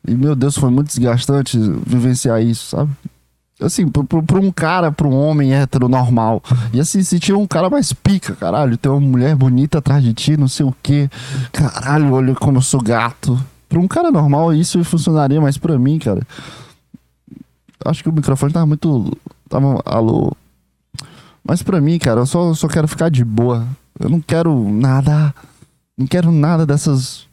E 0.07 0.15
meu 0.15 0.35
Deus, 0.35 0.57
foi 0.57 0.71
muito 0.71 0.87
desgastante 0.87 1.57
vivenciar 1.85 2.41
isso, 2.41 2.75
sabe? 2.75 2.91
Assim, 3.61 3.87
pra, 3.87 4.39
um 4.39 4.51
cara, 4.51 4.91
pra 4.91 5.07
um 5.07 5.15
homem 5.15 5.53
hétero 5.53 5.87
normal. 5.87 6.41
E 6.73 6.79
assim, 6.79 7.03
se 7.03 7.19
tinha 7.19 7.37
um 7.37 7.47
cara 7.47 7.69
mais 7.69 7.93
pica, 7.93 8.35
caralho, 8.35 8.77
tem 8.77 8.91
uma 8.91 8.99
mulher 8.99 9.35
bonita 9.35 9.77
atrás 9.77 10.03
de 10.03 10.13
ti, 10.13 10.35
não 10.35 10.47
sei 10.47 10.65
o 10.65 10.75
que. 10.81 11.09
Caralho, 11.51 12.11
olha 12.11 12.35
como 12.35 12.57
eu 12.57 12.61
sou 12.61 12.81
gato. 12.81 13.39
Pra 13.69 13.79
um 13.79 13.87
cara 13.87 14.11
normal, 14.11 14.53
isso 14.53 14.83
funcionaria, 14.83 15.39
mas 15.39 15.57
pra 15.57 15.77
mim, 15.79 15.97
cara. 15.97 16.21
Acho 17.85 18.03
que 18.03 18.09
o 18.09 18.13
microfone 18.13 18.51
tava 18.51 18.65
muito. 18.65 19.17
Tava. 19.47 19.81
Alô. 19.85 20.35
Mas 21.43 21.63
pra 21.63 21.81
mim, 21.81 21.97
cara, 21.97 22.21
eu 22.21 22.25
só, 22.25 22.53
só 22.53 22.67
quero 22.67 22.87
ficar 22.87 23.09
de 23.09 23.23
boa. 23.23 23.65
Eu 23.99 24.09
não 24.09 24.19
quero 24.21 24.69
nada. 24.69 25.33
Não 25.97 26.05
quero 26.05 26.31
nada 26.31 26.65
dessas 26.65 27.30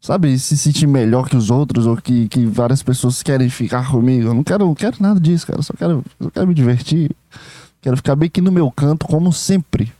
sabe, 0.00 0.38
se 0.38 0.56
sentir 0.56 0.86
melhor 0.86 1.28
que 1.28 1.36
os 1.36 1.50
outros 1.50 1.86
ou 1.86 1.96
que, 1.96 2.26
que 2.28 2.46
várias 2.46 2.82
pessoas 2.82 3.22
querem 3.22 3.50
ficar 3.50 3.90
comigo. 3.90 4.28
Eu 4.28 4.34
não 4.34 4.42
quero, 4.42 4.64
não 4.64 4.74
quero 4.74 4.96
nada 5.00 5.20
disso, 5.20 5.46
cara. 5.46 5.58
Eu 5.58 5.62
só 5.62 5.74
quero, 5.76 6.04
só 6.20 6.30
quero 6.30 6.46
me 6.46 6.54
divertir. 6.54 7.10
Quero 7.82 7.96
ficar 7.96 8.16
bem 8.16 8.26
aqui 8.26 8.40
no 8.40 8.50
meu 8.50 8.70
canto, 8.70 9.06
como 9.06 9.32
sempre. 9.32 9.92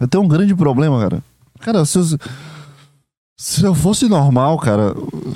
Eu 0.00 0.08
tenho 0.08 0.24
um 0.24 0.28
grande 0.28 0.54
problema, 0.54 1.00
cara. 1.00 1.22
Cara, 1.60 1.84
se 1.84 1.98
eu, 1.98 2.04
se 3.36 3.64
eu 3.64 3.74
fosse 3.74 4.08
normal, 4.08 4.58
cara, 4.58 4.94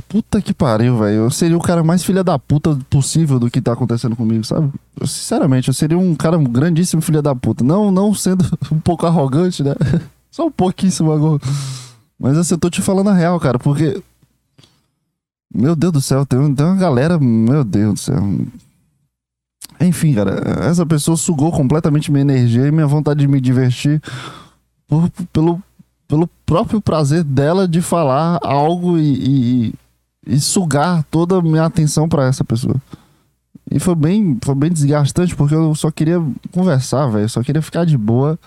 puta 0.09 0.41
que 0.41 0.55
pariu, 0.55 0.99
velho. 0.99 1.17
Eu 1.17 1.31
seria 1.31 1.57
o 1.57 1.63
cara 1.63 1.83
mais 1.83 2.03
filha 2.03 2.25
da 2.25 2.39
puta 2.39 2.79
possível 2.89 3.39
do 3.39 3.51
que 3.51 3.61
tá 3.61 3.73
acontecendo 3.73 4.17
comigo, 4.17 4.45
sabe? 4.45 4.71
Eu, 4.99 5.07
sinceramente, 5.07 5.69
eu 5.69 5.75
seria 5.75 5.99
um 5.99 6.15
cara 6.15 6.37
grandíssimo 6.39 7.03
filha 7.03 7.23
da 7.23 7.35
puta. 7.35 7.65
Não, 7.65 7.91
não 7.91 8.15
sendo 8.15 8.45
um 8.71 8.81
pouco 8.81 9.07
arrogante, 9.07 9.63
né? 9.63 9.75
Só 10.31 10.47
um 10.47 10.51
pouquíssimo 10.51 11.13
agora. 11.13 11.41
Mas 12.23 12.39
assim, 12.39 12.55
eu 12.55 12.59
tô 12.59 12.71
te 12.71 12.81
falando 12.81 13.11
a 13.11 13.15
real, 13.15 13.41
cara, 13.41 13.59
porque. 13.59 14.01
Meu 15.53 15.75
Deus 15.75 15.93
do 15.93 16.01
céu, 16.01 16.25
tem, 16.25 16.39
uma 16.39 16.77
galera. 16.77 17.19
Meu 17.19 17.65
Deus 17.65 17.95
do 17.95 17.99
céu. 17.99 18.23
Enfim, 19.81 20.15
cara, 20.15 20.41
essa 20.69 20.87
pessoa 20.87 21.17
sugou 21.17 21.51
completamente 21.51 22.13
minha 22.13 22.23
energia 22.23 22.69
e 22.69 22.71
minha 22.71 22.87
vontade 22.87 23.19
de 23.19 23.27
me 23.27 23.41
divertir 23.41 24.01
por, 24.87 25.11
pelo, 25.33 25.61
pelo 26.07 26.29
próprio 26.47 26.81
prazer 26.81 27.25
dela 27.25 27.67
de 27.67 27.83
falar 27.83 28.39
algo 28.45 28.97
e, 28.97 29.71
e, 29.71 29.75
e 30.25 30.39
sugar 30.39 31.05
toda 31.11 31.39
a 31.39 31.43
minha 31.43 31.65
atenção 31.65 32.09
para 32.09 32.27
essa 32.27 32.45
pessoa. 32.45 32.77
E 33.69 33.81
foi 33.81 33.97
bem, 33.97 34.39
foi 34.45 34.55
bem 34.55 34.71
desgastante 34.71 35.35
porque 35.35 35.57
eu 35.57 35.75
só 35.75 35.91
queria 35.91 36.23
conversar, 36.53 37.09
velho. 37.09 37.29
Só 37.29 37.43
queria 37.43 37.63
ficar 37.63 37.85
de 37.85 37.99
boa. 37.99 38.39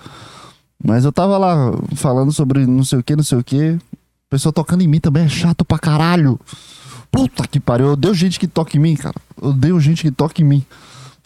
Mas 0.83 1.05
eu 1.05 1.11
tava 1.11 1.37
lá 1.37 1.71
falando 1.95 2.31
sobre 2.31 2.65
não 2.65 2.83
sei 2.83 2.99
o 2.99 3.03
que, 3.03 3.15
não 3.15 3.23
sei 3.23 3.37
o 3.37 3.43
que. 3.43 3.77
Pessoa 4.29 4.51
tocando 4.51 4.81
em 4.81 4.87
mim 4.87 4.99
também 4.99 5.23
é 5.23 5.29
chato 5.29 5.63
pra 5.63 5.79
caralho. 5.79 6.39
Puta 7.11 7.47
que 7.47 7.59
pariu. 7.59 7.87
Eu 7.87 7.93
odeio 7.93 8.13
gente 8.13 8.39
que 8.39 8.47
toca 8.47 8.75
em 8.75 8.79
mim, 8.79 8.95
cara. 8.95 9.15
Eu 9.41 9.49
odeio 9.49 9.79
gente 9.79 10.01
que 10.03 10.11
toca 10.11 10.41
em 10.41 10.45
mim. 10.45 10.65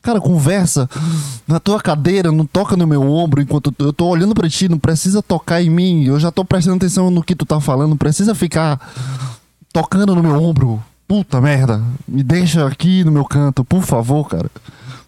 Cara, 0.01 0.21
conversa 0.21 0.89
na 1.47 1.59
tua 1.59 1.81
cadeira, 1.81 2.31
não 2.31 2.45
toca 2.45 2.77
no 2.77 2.87
meu 2.87 3.01
ombro 3.01 3.41
enquanto 3.41 3.73
eu 3.79 3.91
tô 3.91 4.07
olhando 4.07 4.33
pra 4.33 4.47
ti, 4.47 4.69
não 4.69 4.79
precisa 4.79 5.21
tocar 5.21 5.61
em 5.61 5.69
mim. 5.69 6.05
Eu 6.05 6.19
já 6.19 6.31
tô 6.31 6.45
prestando 6.45 6.77
atenção 6.77 7.11
no 7.11 7.21
que 7.21 7.35
tu 7.35 7.45
tá 7.45 7.59
falando, 7.59 7.89
não 7.89 7.97
precisa 7.97 8.33
ficar 8.33 8.79
tocando 9.73 10.15
no 10.15 10.23
meu 10.23 10.41
ombro. 10.41 10.81
Puta 11.07 11.41
merda. 11.41 11.83
Me 12.07 12.23
deixa 12.23 12.65
aqui 12.65 13.03
no 13.03 13.11
meu 13.11 13.25
canto, 13.25 13.65
por 13.65 13.81
favor, 13.81 14.29
cara. 14.29 14.49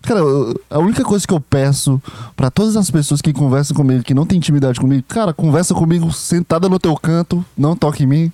Cara, 0.01 0.21
a 0.69 0.79
única 0.79 1.03
coisa 1.03 1.25
que 1.27 1.33
eu 1.33 1.39
peço 1.39 2.01
para 2.35 2.49
todas 2.49 2.75
as 2.75 2.89
pessoas 2.89 3.21
que 3.21 3.31
conversam 3.31 3.75
comigo, 3.75 4.03
que 4.03 4.13
não 4.13 4.25
tem 4.25 4.37
intimidade 4.37 4.79
comigo, 4.79 5.03
cara, 5.07 5.33
conversa 5.33 5.75
comigo 5.75 6.11
sentada 6.11 6.67
no 6.67 6.79
teu 6.79 6.95
canto, 6.95 7.45
não 7.57 7.75
toque 7.75 8.03
em 8.03 8.07
mim. 8.07 8.31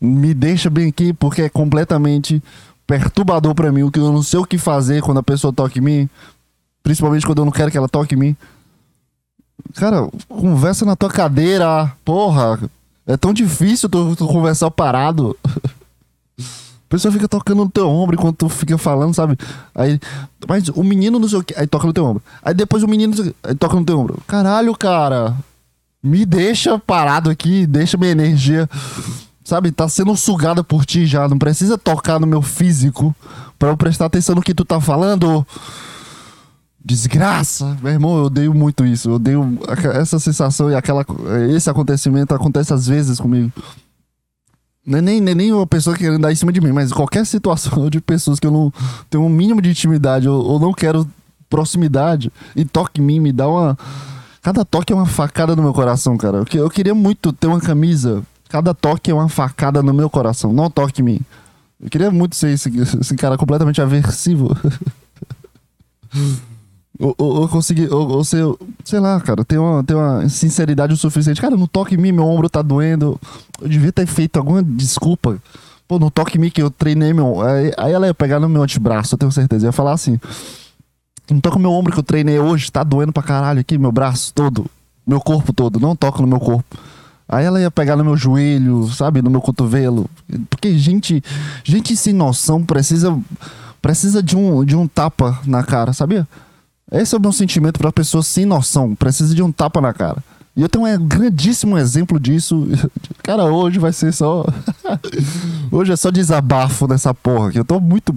Me 0.00 0.32
deixa 0.32 0.70
bem 0.70 0.88
aqui, 0.88 1.12
porque 1.12 1.42
é 1.42 1.48
completamente 1.48 2.42
perturbador 2.86 3.54
para 3.54 3.72
mim, 3.72 3.82
o 3.82 3.90
que 3.90 3.98
eu 3.98 4.12
não 4.12 4.22
sei 4.22 4.38
o 4.38 4.44
que 4.44 4.58
fazer 4.58 5.02
quando 5.02 5.18
a 5.18 5.22
pessoa 5.22 5.52
toca 5.52 5.78
em 5.78 5.82
mim, 5.82 6.10
principalmente 6.82 7.26
quando 7.26 7.38
eu 7.38 7.44
não 7.44 7.52
quero 7.52 7.70
que 7.70 7.78
ela 7.78 7.88
toque 7.88 8.14
em 8.14 8.18
mim. 8.18 8.36
Cara, 9.74 10.08
conversa 10.28 10.84
na 10.84 10.94
tua 10.94 11.08
cadeira, 11.08 11.92
porra. 12.04 12.60
É 13.06 13.16
tão 13.16 13.32
difícil 13.32 13.88
tu, 13.88 14.14
tu 14.16 14.26
conversar 14.26 14.70
parado. 14.70 15.36
pessoa 16.94 17.10
fica 17.10 17.26
tocando 17.26 17.64
no 17.64 17.70
teu 17.70 17.88
ombro 17.88 18.14
enquanto 18.14 18.36
tu 18.36 18.48
fica 18.48 18.78
falando, 18.78 19.14
sabe? 19.14 19.36
Aí, 19.74 19.98
mas 20.48 20.68
o 20.68 20.84
menino 20.84 21.18
não 21.18 21.28
sei 21.28 21.38
o 21.38 21.42
que, 21.42 21.54
aí 21.58 21.66
toca 21.66 21.86
no 21.86 21.92
teu 21.92 22.04
ombro. 22.04 22.22
Aí 22.42 22.54
depois 22.54 22.82
o 22.82 22.88
menino 22.88 23.14
aí 23.42 23.54
toca 23.54 23.74
no 23.74 23.84
teu 23.84 23.98
ombro. 23.98 24.22
Caralho, 24.26 24.74
cara. 24.76 25.36
Me 26.02 26.24
deixa 26.24 26.78
parado 26.78 27.30
aqui, 27.30 27.66
deixa 27.66 27.96
minha 27.96 28.12
energia, 28.12 28.68
sabe? 29.42 29.72
Tá 29.72 29.88
sendo 29.88 30.14
sugada 30.16 30.62
por 30.62 30.84
ti 30.84 31.06
já. 31.06 31.26
Não 31.28 31.38
precisa 31.38 31.76
tocar 31.76 32.20
no 32.20 32.26
meu 32.26 32.42
físico 32.42 33.14
para 33.58 33.70
eu 33.70 33.76
prestar 33.76 34.06
atenção 34.06 34.34
no 34.34 34.42
que 34.42 34.54
tu 34.54 34.64
tá 34.64 34.80
falando. 34.80 35.44
Desgraça! 36.84 37.76
Meu 37.82 37.92
irmão, 37.92 38.18
eu 38.18 38.24
odeio 38.24 38.54
muito 38.54 38.84
isso. 38.84 39.08
Eu 39.08 39.14
odeio 39.14 39.58
essa 39.94 40.18
sensação 40.18 40.70
e 40.70 40.74
aquela. 40.74 41.04
Esse 41.56 41.70
acontecimento 41.70 42.34
acontece 42.34 42.74
às 42.74 42.86
vezes 42.86 43.18
comigo. 43.18 43.50
Não 44.86 44.98
é 44.98 45.02
nem, 45.02 45.20
nem, 45.20 45.34
nem 45.34 45.52
uma 45.52 45.66
pessoa 45.66 45.96
querendo 45.96 46.20
dar 46.20 46.30
em 46.30 46.34
cima 46.34 46.52
de 46.52 46.60
mim, 46.60 46.72
mas 46.72 46.92
qualquer 46.92 47.24
situação 47.24 47.88
de 47.90 48.00
pessoas 48.00 48.38
que 48.38 48.46
eu 48.46 48.50
não 48.50 48.72
tenho 49.08 49.24
um 49.24 49.28
mínimo 49.28 49.62
de 49.62 49.70
intimidade 49.70 50.28
ou, 50.28 50.44
ou 50.44 50.60
não 50.60 50.72
quero 50.72 51.08
proximidade 51.48 52.32
e 52.54 52.64
toque 52.64 53.00
em 53.00 53.04
mim, 53.04 53.20
me 53.20 53.32
dá 53.32 53.48
uma. 53.48 53.78
Cada 54.42 54.64
toque 54.64 54.92
é 54.92 54.96
uma 54.96 55.06
facada 55.06 55.56
no 55.56 55.62
meu 55.62 55.72
coração, 55.72 56.18
cara. 56.18 56.38
Eu, 56.38 56.64
eu 56.64 56.70
queria 56.70 56.94
muito 56.94 57.32
ter 57.32 57.46
uma 57.46 57.60
camisa. 57.60 58.22
Cada 58.48 58.74
toque 58.74 59.10
é 59.10 59.14
uma 59.14 59.28
facada 59.28 59.82
no 59.82 59.94
meu 59.94 60.10
coração. 60.10 60.52
Não 60.52 60.70
toque 60.70 61.00
em 61.00 61.04
mim. 61.04 61.20
Eu 61.80 61.88
queria 61.88 62.10
muito 62.10 62.36
ser 62.36 62.50
esse, 62.50 62.68
esse 63.00 63.16
cara 63.16 63.38
completamente 63.38 63.80
aversivo. 63.80 64.54
Ou, 66.98 67.14
ou, 67.18 67.40
ou 67.40 67.48
conseguir, 67.48 67.92
ou, 67.92 68.22
sei 68.24 69.00
lá, 69.00 69.20
cara, 69.20 69.44
ter 69.44 69.58
uma, 69.58 69.82
ter 69.82 69.94
uma 69.94 70.28
sinceridade 70.28 70.92
o 70.92 70.96
suficiente. 70.96 71.40
Cara, 71.40 71.56
não 71.56 71.66
toque 71.66 71.96
em 71.96 71.98
mim, 71.98 72.12
meu 72.12 72.24
ombro 72.24 72.48
tá 72.48 72.62
doendo. 72.62 73.20
Eu 73.60 73.68
devia 73.68 73.92
ter 73.92 74.06
feito 74.06 74.36
alguma 74.36 74.62
desculpa. 74.62 75.36
Pô, 75.88 75.98
não 75.98 76.08
toque 76.08 76.38
em 76.38 76.40
mim 76.40 76.50
que 76.50 76.62
eu 76.62 76.70
treinei 76.70 77.12
meu. 77.12 77.42
Aí, 77.42 77.72
aí 77.76 77.92
ela 77.92 78.06
ia 78.06 78.14
pegar 78.14 78.38
no 78.38 78.48
meu 78.48 78.62
antebraço, 78.62 79.14
eu 79.14 79.18
tenho 79.18 79.32
certeza. 79.32 79.66
Eu 79.66 79.68
ia 79.68 79.72
falar 79.72 79.92
assim: 79.92 80.20
Não 81.28 81.40
toca 81.40 81.56
no 81.56 81.62
meu 81.62 81.72
ombro 81.72 81.92
que 81.92 81.98
eu 81.98 82.04
treinei 82.04 82.38
hoje, 82.38 82.70
tá 82.70 82.84
doendo 82.84 83.12
pra 83.12 83.22
caralho 83.22 83.60
aqui, 83.60 83.76
meu 83.76 83.90
braço 83.90 84.32
todo, 84.32 84.66
meu 85.04 85.20
corpo 85.20 85.52
todo, 85.52 85.80
não 85.80 85.96
toca 85.96 86.22
no 86.22 86.28
meu 86.28 86.38
corpo. 86.38 86.76
Aí 87.28 87.44
ela 87.44 87.60
ia 87.60 87.70
pegar 87.70 87.96
no 87.96 88.04
meu 88.04 88.16
joelho, 88.16 88.86
sabe, 88.88 89.20
no 89.20 89.30
meu 89.30 89.40
cotovelo. 89.40 90.08
Porque 90.48 90.78
gente, 90.78 91.22
gente 91.64 91.96
sem 91.96 92.12
noção 92.12 92.62
precisa 92.62 93.18
precisa 93.82 94.22
de 94.22 94.34
um, 94.36 94.64
de 94.64 94.74
um 94.74 94.86
tapa 94.86 95.40
na 95.44 95.62
cara, 95.62 95.92
sabia? 95.92 96.26
Esse 96.94 97.14
é 97.14 97.18
o 97.18 97.20
meu 97.20 97.32
sentimento 97.32 97.78
para 97.78 97.92
pessoas 97.92 98.26
sem 98.26 98.44
noção. 98.44 98.94
Precisa 98.94 99.34
de 99.34 99.42
um 99.42 99.50
tapa 99.50 99.80
na 99.80 99.92
cara. 99.92 100.22
E 100.56 100.62
eu 100.62 100.68
tenho 100.68 100.86
um 100.86 101.08
grandíssimo 101.08 101.76
exemplo 101.76 102.20
disso. 102.20 102.68
Cara, 103.22 103.46
hoje 103.46 103.80
vai 103.80 103.92
ser 103.92 104.12
só. 104.12 104.46
hoje 105.72 105.92
é 105.92 105.96
só 105.96 106.10
desabafo 106.10 106.86
nessa 106.86 107.12
porra, 107.12 107.50
eu 107.54 107.64
tô 107.64 107.80
muito 107.80 108.14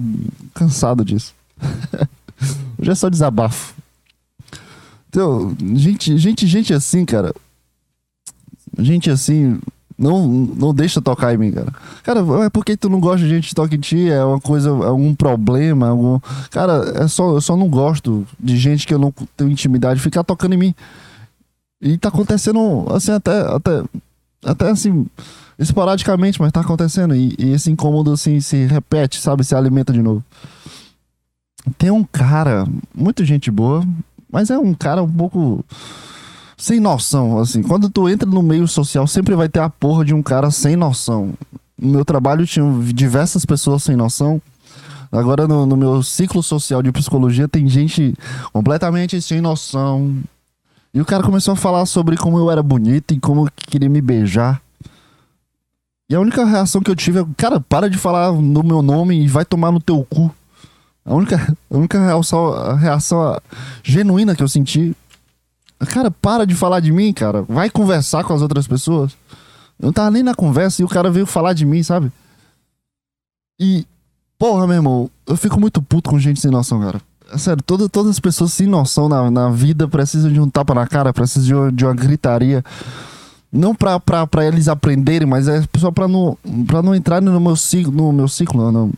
cansado 0.54 1.04
disso. 1.04 1.34
hoje 2.78 2.90
é 2.90 2.94
só 2.94 3.08
desabafo. 3.08 3.74
Então, 5.08 5.56
gente, 5.74 6.16
gente, 6.16 6.46
gente 6.46 6.72
assim, 6.72 7.04
cara. 7.04 7.34
Gente 8.78 9.10
assim, 9.10 9.58
não, 9.98 10.28
não 10.28 10.72
deixa 10.72 11.02
tocar 11.02 11.34
em 11.34 11.36
mim, 11.36 11.50
cara. 11.50 11.72
Cara, 12.04 12.20
é 12.44 12.50
porque 12.50 12.76
tu 12.76 12.88
não 12.88 13.00
gosta 13.00 13.26
de 13.26 13.28
gente 13.28 13.48
que 13.48 13.54
toca 13.54 13.74
em 13.74 13.80
ti? 13.80 14.08
É 14.08 14.24
uma 14.24 14.40
coisa, 14.40 14.68
é 14.68 14.86
algum 14.86 15.12
problema? 15.12 15.88
Algum... 15.88 16.20
Cara, 16.50 17.02
é 17.02 17.08
só, 17.08 17.34
eu 17.34 17.40
só 17.40 17.56
não 17.56 17.68
gosto 17.68 18.24
de 18.38 18.56
gente 18.56 18.86
que 18.86 18.94
eu 18.94 18.98
não 18.98 19.12
tenho 19.36 19.50
intimidade 19.50 20.00
ficar 20.00 20.22
tocando 20.22 20.54
em 20.54 20.58
mim. 20.58 20.74
E 21.80 21.98
tá 21.98 22.10
acontecendo, 22.10 22.86
assim, 22.90 23.10
até, 23.10 23.40
até, 23.40 23.82
até 24.44 24.70
assim, 24.70 25.06
esporadicamente, 25.58 26.40
mas 26.40 26.52
tá 26.52 26.60
acontecendo. 26.60 27.16
E, 27.16 27.34
e 27.36 27.52
esse 27.52 27.68
incômodo, 27.68 28.12
assim, 28.12 28.40
se 28.40 28.66
repete, 28.66 29.20
sabe? 29.20 29.42
Se 29.42 29.54
alimenta 29.54 29.92
de 29.92 30.00
novo. 30.00 30.24
Tem 31.76 31.90
um 31.90 32.04
cara, 32.04 32.64
muito 32.94 33.24
gente 33.24 33.50
boa, 33.50 33.84
mas 34.30 34.48
é 34.48 34.56
um 34.56 34.72
cara 34.74 35.02
um 35.02 35.10
pouco 35.10 35.64
sem 36.58 36.80
noção, 36.80 37.38
assim. 37.38 37.62
Quando 37.62 37.88
tu 37.88 38.08
entra 38.08 38.28
no 38.28 38.42
meio 38.42 38.66
social, 38.66 39.06
sempre 39.06 39.34
vai 39.36 39.48
ter 39.48 39.60
a 39.60 39.70
porra 39.70 40.04
de 40.04 40.12
um 40.12 40.22
cara 40.22 40.50
sem 40.50 40.76
noção. 40.76 41.32
no 41.80 41.92
meu 41.92 42.04
trabalho 42.04 42.44
tinha 42.44 42.66
diversas 42.92 43.46
pessoas 43.46 43.84
sem 43.84 43.96
noção. 43.96 44.42
Agora 45.10 45.48
no, 45.48 45.64
no 45.64 45.76
meu 45.76 46.02
ciclo 46.02 46.42
social 46.42 46.82
de 46.82 46.92
psicologia 46.92 47.48
tem 47.48 47.66
gente 47.68 48.14
completamente 48.52 49.22
sem 49.22 49.40
noção. 49.40 50.18
E 50.92 51.00
o 51.00 51.04
cara 51.04 51.22
começou 51.22 51.52
a 51.52 51.56
falar 51.56 51.86
sobre 51.86 52.16
como 52.16 52.38
eu 52.38 52.50
era 52.50 52.62
bonito 52.62 53.14
e 53.14 53.20
como 53.20 53.48
queria 53.56 53.88
me 53.88 54.00
beijar. 54.00 54.60
E 56.10 56.14
a 56.14 56.20
única 56.20 56.44
reação 56.44 56.82
que 56.82 56.90
eu 56.90 56.96
tive 56.96 57.20
é, 57.20 57.26
cara, 57.36 57.60
para 57.60 57.88
de 57.88 57.96
falar 57.96 58.32
no 58.32 58.62
meu 58.62 58.82
nome 58.82 59.22
e 59.22 59.28
vai 59.28 59.44
tomar 59.44 59.70
no 59.70 59.80
teu 59.80 60.04
cu. 60.10 60.34
A 61.04 61.14
única, 61.14 61.56
a 61.70 61.76
única 61.76 62.04
reação, 62.04 62.52
a 62.52 62.74
reação 62.74 63.40
genuína 63.82 64.34
que 64.34 64.42
eu 64.42 64.48
senti. 64.48 64.96
Cara, 65.86 66.10
para 66.10 66.44
de 66.44 66.54
falar 66.54 66.80
de 66.80 66.92
mim, 66.92 67.12
cara. 67.12 67.42
Vai 67.42 67.70
conversar 67.70 68.24
com 68.24 68.34
as 68.34 68.42
outras 68.42 68.66
pessoas. 68.66 69.12
Eu 69.78 69.86
não 69.86 69.92
tava 69.92 70.10
nem 70.10 70.22
na 70.22 70.34
conversa 70.34 70.82
e 70.82 70.84
o 70.84 70.88
cara 70.88 71.10
veio 71.10 71.26
falar 71.26 71.52
de 71.52 71.64
mim, 71.64 71.82
sabe? 71.82 72.10
E, 73.60 73.86
porra, 74.38 74.66
meu 74.66 74.76
irmão, 74.76 75.10
eu 75.26 75.36
fico 75.36 75.60
muito 75.60 75.80
puto 75.80 76.10
com 76.10 76.18
gente 76.18 76.40
sem 76.40 76.50
noção, 76.50 76.80
cara. 76.80 77.00
É 77.30 77.36
sério, 77.36 77.62
toda, 77.62 77.88
todas 77.88 78.10
as 78.10 78.18
pessoas 78.18 78.52
sem 78.52 78.66
noção 78.66 79.08
na, 79.08 79.30
na 79.30 79.50
vida 79.50 79.86
precisam 79.86 80.32
de 80.32 80.40
um 80.40 80.48
tapa 80.48 80.74
na 80.74 80.86
cara, 80.86 81.12
precisam 81.12 81.68
de 81.68 81.76
de 81.76 81.84
uma 81.84 81.94
gritaria. 81.94 82.64
Não 83.50 83.74
pra 83.74 83.98
eles 84.46 84.68
aprenderem, 84.68 85.26
mas 85.26 85.48
é 85.48 85.64
só 85.78 85.90
pra 85.90 86.06
não, 86.06 86.36
pra 86.66 86.82
não 86.82 86.94
entrar 86.94 87.22
no 87.22 87.40
meu 87.40 87.56
ciclo, 87.56 87.90
no 87.90 88.12
meu 88.12 88.28
ciclo, 88.28 88.70
no, 88.70 88.90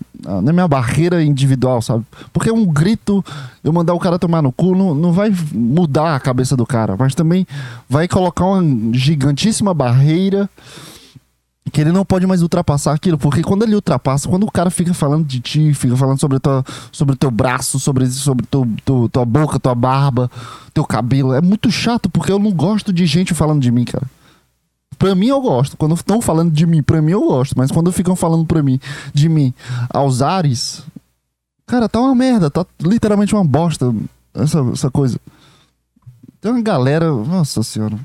na 0.42 0.52
minha 0.52 0.66
barreira 0.66 1.22
individual, 1.22 1.80
sabe? 1.80 2.04
Porque 2.32 2.50
um 2.50 2.66
grito, 2.66 3.24
eu 3.62 3.72
mandar 3.72 3.94
o 3.94 3.98
cara 4.00 4.18
tomar 4.18 4.42
no 4.42 4.50
cu, 4.50 4.74
não, 4.74 4.92
não 4.92 5.12
vai 5.12 5.32
mudar 5.52 6.16
a 6.16 6.20
cabeça 6.20 6.56
do 6.56 6.66
cara, 6.66 6.96
mas 6.98 7.14
também 7.14 7.46
vai 7.88 8.08
colocar 8.08 8.44
uma 8.44 8.92
gigantíssima 8.92 9.72
barreira 9.72 10.50
que 11.70 11.80
ele 11.80 11.92
não 11.92 12.04
pode 12.04 12.26
mais 12.26 12.42
ultrapassar 12.42 12.92
aquilo, 12.92 13.16
porque 13.16 13.42
quando 13.42 13.62
ele 13.62 13.76
ultrapassa, 13.76 14.28
quando 14.28 14.44
o 14.44 14.50
cara 14.50 14.70
fica 14.70 14.92
falando 14.92 15.24
de 15.24 15.38
ti, 15.40 15.72
fica 15.72 15.96
falando 15.96 16.18
sobre 16.18 16.40
tua, 16.40 16.64
sobre 16.90 17.14
teu 17.14 17.30
braço, 17.30 17.78
sobre 17.78 18.06
sobre 18.08 18.44
teu, 18.46 18.66
tua 19.08 19.24
boca, 19.24 19.60
tua 19.60 19.74
barba, 19.74 20.28
teu 20.74 20.84
cabelo, 20.84 21.32
é 21.32 21.40
muito 21.40 21.70
chato 21.70 22.10
porque 22.10 22.32
eu 22.32 22.38
não 22.38 22.50
gosto 22.50 22.92
de 22.92 23.06
gente 23.06 23.32
falando 23.34 23.60
de 23.60 23.70
mim, 23.70 23.84
cara. 23.84 24.06
Pra 25.00 25.14
mim 25.14 25.28
eu 25.28 25.40
gosto. 25.40 25.78
Quando 25.78 25.94
estão 25.94 26.20
falando 26.20 26.52
de 26.52 26.66
mim, 26.66 26.82
pra 26.82 27.00
mim 27.00 27.12
eu 27.12 27.22
gosto. 27.22 27.54
Mas 27.56 27.70
quando 27.70 27.90
ficam 27.90 28.14
falando 28.14 28.44
pra 28.44 28.62
mim, 28.62 28.78
de 29.14 29.30
mim, 29.30 29.54
aos 29.88 30.20
ares, 30.20 30.82
cara, 31.66 31.88
tá 31.88 31.98
uma 31.98 32.14
merda. 32.14 32.50
Tá 32.50 32.66
literalmente 32.78 33.34
uma 33.34 33.42
bosta 33.42 33.94
essa, 34.34 34.60
essa 34.74 34.90
coisa. 34.90 35.18
Tem 36.38 36.52
uma 36.52 36.60
galera. 36.60 37.10
Nossa 37.10 37.62
senhora. 37.62 37.98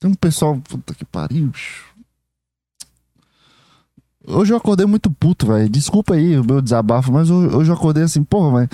Tem 0.00 0.10
um 0.10 0.14
pessoal. 0.14 0.60
Puta 0.68 0.92
que 0.92 1.04
pariu. 1.04 1.52
Hoje 4.26 4.52
eu 4.52 4.56
acordei 4.56 4.86
muito 4.86 5.12
puto, 5.12 5.46
velho. 5.46 5.68
Desculpa 5.68 6.14
aí 6.14 6.36
o 6.36 6.44
meu 6.44 6.60
desabafo, 6.60 7.12
mas 7.12 7.30
hoje 7.30 7.70
eu 7.70 7.76
acordei 7.76 8.02
assim, 8.02 8.24
porra, 8.24 8.58
velho. 8.58 8.70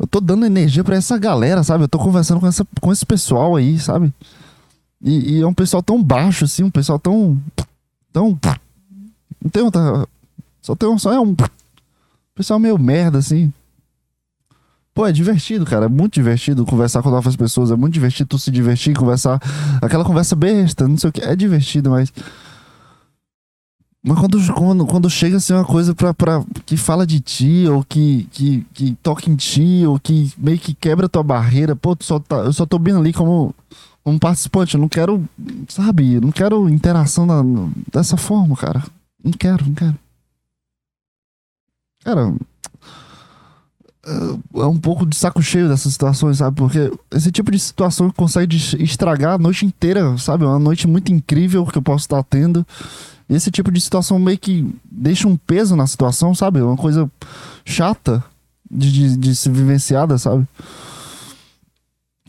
Eu 0.00 0.06
tô 0.08 0.20
dando 0.20 0.44
energia 0.44 0.82
pra 0.82 0.96
essa 0.96 1.16
galera, 1.16 1.62
sabe? 1.62 1.84
Eu 1.84 1.88
tô 1.88 1.98
conversando 2.00 2.40
com, 2.40 2.48
essa, 2.48 2.66
com 2.80 2.92
esse 2.92 3.06
pessoal 3.06 3.54
aí, 3.54 3.78
sabe? 3.78 4.12
E, 5.02 5.34
e, 5.34 5.40
é 5.42 5.46
um 5.46 5.54
pessoal 5.54 5.82
tão 5.82 6.02
baixo, 6.02 6.44
assim, 6.44 6.62
um 6.62 6.70
pessoal 6.70 6.98
tão. 6.98 7.40
tão. 8.12 8.38
Não 9.42 9.50
tem 9.50 9.62
outra. 9.62 10.06
Só 10.60 10.76
tem 10.76 10.88
um. 10.88 10.98
Só 10.98 11.12
é 11.12 11.20
um. 11.20 11.34
Pessoal 12.34 12.58
meio 12.58 12.78
merda, 12.78 13.18
assim. 13.18 13.52
Pô, 14.94 15.06
é 15.06 15.12
divertido, 15.12 15.64
cara. 15.64 15.86
É 15.86 15.88
muito 15.88 16.14
divertido 16.14 16.64
conversar 16.64 17.02
com 17.02 17.10
novas 17.10 17.34
pessoas. 17.34 17.70
É 17.70 17.76
muito 17.76 17.94
divertido 17.94 18.28
tu 18.28 18.38
se 18.38 18.50
divertir, 18.50 18.94
conversar. 18.94 19.40
Aquela 19.80 20.04
conversa 20.04 20.36
besta, 20.36 20.86
não 20.86 20.96
sei 20.96 21.10
o 21.10 21.12
que. 21.12 21.22
É 21.22 21.34
divertido, 21.34 21.90
mas. 21.90 22.12
Mas 24.04 24.18
quando, 24.18 24.54
quando, 24.54 24.86
quando 24.86 25.10
chega 25.10 25.36
assim 25.36 25.52
uma 25.52 25.64
coisa 25.64 25.94
pra, 25.94 26.12
pra, 26.12 26.44
que 26.66 26.76
fala 26.76 27.06
de 27.06 27.20
ti, 27.20 27.66
ou 27.68 27.84
que, 27.84 28.26
que, 28.32 28.66
que 28.74 28.96
toca 29.00 29.30
em 29.30 29.36
ti, 29.36 29.84
ou 29.86 29.98
que 29.98 30.32
meio 30.36 30.58
que 30.58 30.74
quebra 30.74 31.08
tua 31.08 31.22
barreira, 31.22 31.76
pô, 31.76 31.96
só 32.00 32.18
tá, 32.18 32.38
eu 32.38 32.52
só 32.52 32.66
tô 32.66 32.80
bem 32.80 32.96
ali 32.96 33.12
como 33.12 33.54
como 34.02 34.18
participante. 34.18 34.74
Eu 34.74 34.80
não 34.80 34.88
quero, 34.88 35.28
sabe, 35.68 36.20
não 36.20 36.32
quero 36.32 36.68
interação 36.68 37.26
na, 37.26 37.42
dessa 37.92 38.16
forma, 38.16 38.56
cara. 38.56 38.82
Não 39.22 39.32
quero, 39.32 39.64
não 39.66 39.74
quero. 39.74 39.98
Cara, 42.04 42.34
é, 44.04 44.60
é 44.60 44.66
um 44.66 44.76
pouco 44.76 45.06
de 45.06 45.16
saco 45.16 45.40
cheio 45.40 45.68
dessas 45.68 45.92
situações, 45.92 46.38
sabe? 46.38 46.56
Porque 46.56 46.92
esse 47.12 47.30
tipo 47.30 47.50
de 47.50 47.58
situação 47.58 48.10
consegue 48.10 48.56
estragar 48.82 49.34
a 49.34 49.38
noite 49.38 49.64
inteira, 49.64 50.16
sabe? 50.18 50.44
Uma 50.44 50.58
noite 50.58 50.88
muito 50.88 51.12
incrível 51.12 51.64
que 51.66 51.78
eu 51.78 51.82
posso 51.82 52.04
estar 52.04 52.22
tendo. 52.24 52.66
Esse 53.30 53.50
tipo 53.50 53.70
de 53.70 53.80
situação 53.80 54.18
meio 54.18 54.38
que 54.38 54.68
deixa 54.90 55.28
um 55.28 55.36
peso 55.36 55.76
na 55.76 55.86
situação, 55.86 56.34
sabe? 56.34 56.60
Uma 56.60 56.76
coisa 56.76 57.10
chata 57.64 58.22
de, 58.68 58.90
de, 58.90 59.16
de 59.16 59.36
se 59.36 59.48
vivenciada, 59.48 60.18
sabe? 60.18 60.46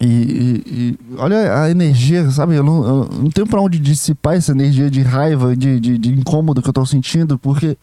E, 0.04 0.06
e, 0.06 0.64
e, 0.68 1.00
olha 1.18 1.64
a 1.64 1.70
energia, 1.70 2.30
sabe? 2.30 2.56
Eu 2.56 2.64
não, 2.64 2.86
eu 2.86 3.06
não 3.06 3.30
tenho 3.30 3.48
pra 3.48 3.62
onde 3.62 3.80
dissipar 3.80 4.36
essa 4.36 4.52
energia 4.52 4.92
de 4.92 5.02
raiva, 5.02 5.56
de, 5.56 5.80
de, 5.80 5.98
de 5.98 6.10
incômodo 6.12 6.62
que 6.62 6.68
eu 6.68 6.74
tô 6.74 6.86
sentindo, 6.86 7.40
porque 7.40 7.78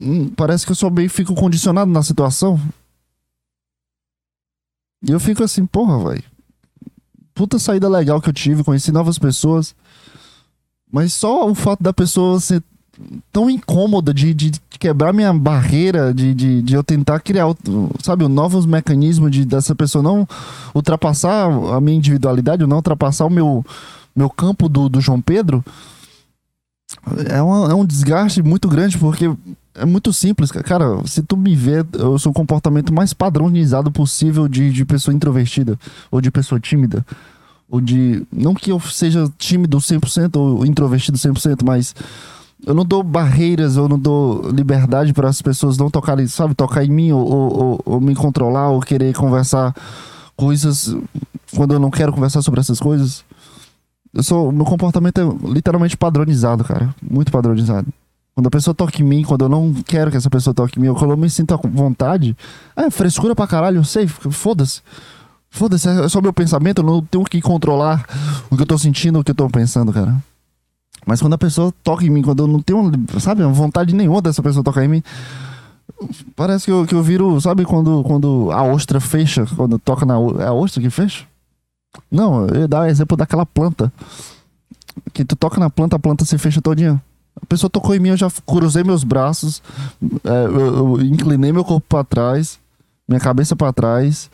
hum, 0.00 0.30
parece 0.30 0.64
que 0.64 0.72
eu 0.72 0.76
só 0.76 0.88
bem 0.88 1.08
fico 1.08 1.34
condicionado 1.34 1.90
na 1.90 2.02
situação. 2.02 2.58
E 5.06 5.10
eu 5.10 5.20
fico 5.20 5.44
assim, 5.44 5.66
porra, 5.66 6.10
velho. 6.10 6.24
Puta 7.34 7.58
saída 7.58 7.86
legal 7.86 8.20
que 8.22 8.30
eu 8.30 8.32
tive, 8.32 8.64
conheci 8.64 8.90
novas 8.90 9.18
pessoas. 9.18 9.74
Mas 10.90 11.12
só 11.12 11.50
o 11.50 11.54
fato 11.54 11.82
da 11.82 11.92
pessoa 11.92 12.40
ser 12.40 12.62
tão 13.32 13.48
incômoda 13.48 14.12
de, 14.12 14.34
de 14.34 14.52
quebrar 14.70 15.12
minha 15.12 15.32
barreira, 15.32 16.12
de, 16.12 16.34
de, 16.34 16.62
de 16.62 16.74
eu 16.74 16.82
tentar 16.82 17.20
criar, 17.20 17.46
sabe, 18.02 18.26
novos 18.28 18.66
mecanismos 18.66 19.30
de 19.30 19.44
dessa 19.44 19.74
pessoa 19.74 20.02
não 20.02 20.26
ultrapassar 20.74 21.46
a 21.46 21.80
minha 21.80 21.96
individualidade, 21.96 22.66
não 22.66 22.76
ultrapassar 22.76 23.26
o 23.26 23.30
meu, 23.30 23.64
meu 24.14 24.28
campo 24.28 24.68
do, 24.68 24.88
do 24.88 25.00
João 25.00 25.20
Pedro, 25.20 25.64
é, 27.28 27.40
uma, 27.40 27.70
é 27.70 27.74
um 27.74 27.84
desgaste 27.84 28.42
muito 28.42 28.68
grande, 28.68 28.98
porque 28.98 29.30
é 29.74 29.84
muito 29.84 30.12
simples, 30.12 30.50
cara. 30.50 31.00
Se 31.06 31.22
tu 31.22 31.36
me 31.36 31.54
vê, 31.56 31.84
eu 31.94 32.18
sou 32.18 32.30
o 32.30 32.34
comportamento 32.34 32.92
mais 32.92 33.12
padronizado 33.12 33.90
possível 33.90 34.46
de, 34.46 34.70
de 34.70 34.84
pessoa 34.84 35.14
introvertida 35.14 35.78
ou 36.10 36.20
de 36.20 36.30
pessoa 36.30 36.60
tímida. 36.60 37.04
Ou 37.68 37.80
de. 37.80 38.26
Não 38.30 38.54
que 38.54 38.70
eu 38.70 38.78
seja 38.80 39.30
tímido 39.38 39.78
100% 39.78 40.36
ou 40.36 40.66
introvertido 40.66 41.16
100%, 41.16 41.62
mas 41.64 41.94
eu 42.64 42.74
não 42.74 42.84
dou 42.84 43.02
barreiras, 43.02 43.76
eu 43.76 43.88
não 43.88 43.98
dou 43.98 44.48
liberdade 44.50 45.12
para 45.12 45.28
as 45.28 45.42
pessoas 45.42 45.76
não 45.76 45.90
tocarem, 45.90 46.26
sabe, 46.26 46.54
tocar 46.54 46.84
em 46.84 46.90
mim 46.90 47.12
ou, 47.12 47.26
ou, 47.26 47.80
ou, 47.84 48.00
me 48.00 48.14
controlar 48.14 48.68
ou 48.68 48.80
querer 48.80 49.14
conversar 49.14 49.74
coisas 50.36 50.94
quando 51.54 51.74
eu 51.74 51.80
não 51.80 51.90
quero 51.90 52.12
conversar 52.12 52.42
sobre 52.42 52.60
essas 52.60 52.78
coisas. 52.78 53.24
Eu 54.14 54.22
sou, 54.22 54.52
meu 54.52 54.64
comportamento 54.64 55.20
é 55.20 55.48
literalmente 55.48 55.96
padronizado, 55.96 56.62
cara, 56.64 56.94
muito 57.02 57.32
padronizado. 57.32 57.88
Quando 58.34 58.46
a 58.46 58.50
pessoa 58.50 58.74
toca 58.74 59.00
em 59.02 59.04
mim, 59.04 59.22
quando 59.22 59.44
eu 59.44 59.48
não 59.48 59.74
quero 59.74 60.10
que 60.10 60.16
essa 60.16 60.30
pessoa 60.30 60.54
toque 60.54 60.78
em 60.78 60.82
mim, 60.82 60.88
ou 60.88 60.94
quando 60.94 61.10
eu 61.10 61.16
me 61.16 61.28
sinto 61.28 61.54
à 61.54 61.56
vontade, 61.56 62.36
é 62.76 62.90
frescura 62.90 63.34
pra 63.34 63.46
caralho, 63.46 63.78
eu 63.78 63.84
sei, 63.84 64.06
foda-se. 64.06 64.80
Foda-se, 65.50 65.86
é 65.86 66.08
só 66.08 66.20
meu 66.22 66.32
pensamento, 66.32 66.78
eu 66.80 66.84
não 66.84 67.02
tenho 67.02 67.24
que 67.24 67.42
controlar 67.42 68.06
o 68.50 68.56
que 68.56 68.62
eu 68.62 68.66
tô 68.66 68.78
sentindo, 68.78 69.18
o 69.18 69.24
que 69.24 69.32
eu 69.32 69.34
tô 69.34 69.48
pensando, 69.50 69.92
cara. 69.92 70.16
Mas 71.06 71.20
quando 71.20 71.34
a 71.34 71.38
pessoa 71.38 71.72
toca 71.82 72.04
em 72.04 72.10
mim, 72.10 72.22
quando 72.22 72.44
eu 72.44 72.46
não 72.46 72.60
tenho, 72.60 72.90
sabe, 73.18 73.42
vontade 73.44 73.94
nenhuma 73.94 74.22
dessa 74.22 74.42
pessoa 74.42 74.62
tocar 74.62 74.84
em 74.84 74.88
mim, 74.88 75.02
parece 76.36 76.66
que 76.66 76.70
eu, 76.70 76.86
que 76.86 76.94
eu 76.94 77.02
viro, 77.02 77.40
sabe, 77.40 77.64
quando, 77.64 78.02
quando 78.04 78.50
a 78.52 78.62
ostra 78.62 79.00
fecha, 79.00 79.46
quando 79.56 79.78
toca 79.78 80.06
na. 80.06 80.14
É 80.40 80.46
a 80.46 80.52
ostra 80.52 80.80
que 80.80 80.90
fecha? 80.90 81.24
Não, 82.10 82.46
eu 82.46 82.60
ia 82.60 82.68
dar 82.68 82.82
o 82.82 82.86
exemplo 82.86 83.16
daquela 83.16 83.44
planta. 83.44 83.92
Que 85.12 85.24
tu 85.24 85.34
toca 85.34 85.58
na 85.58 85.70
planta, 85.70 85.96
a 85.96 85.98
planta 85.98 86.24
se 86.24 86.36
fecha 86.38 86.60
todinha. 86.60 87.02
A 87.40 87.46
pessoa 87.46 87.70
tocou 87.70 87.94
em 87.94 87.98
mim, 87.98 88.10
eu 88.10 88.16
já 88.16 88.30
cruzei 88.46 88.84
meus 88.84 89.04
braços, 89.04 89.62
é, 90.22 90.44
eu, 90.44 90.76
eu, 90.76 91.02
inclinei 91.02 91.50
meu 91.50 91.64
corpo 91.64 91.86
para 91.88 92.04
trás, 92.04 92.58
minha 93.08 93.18
cabeça 93.18 93.56
para 93.56 93.72
trás, 93.72 94.30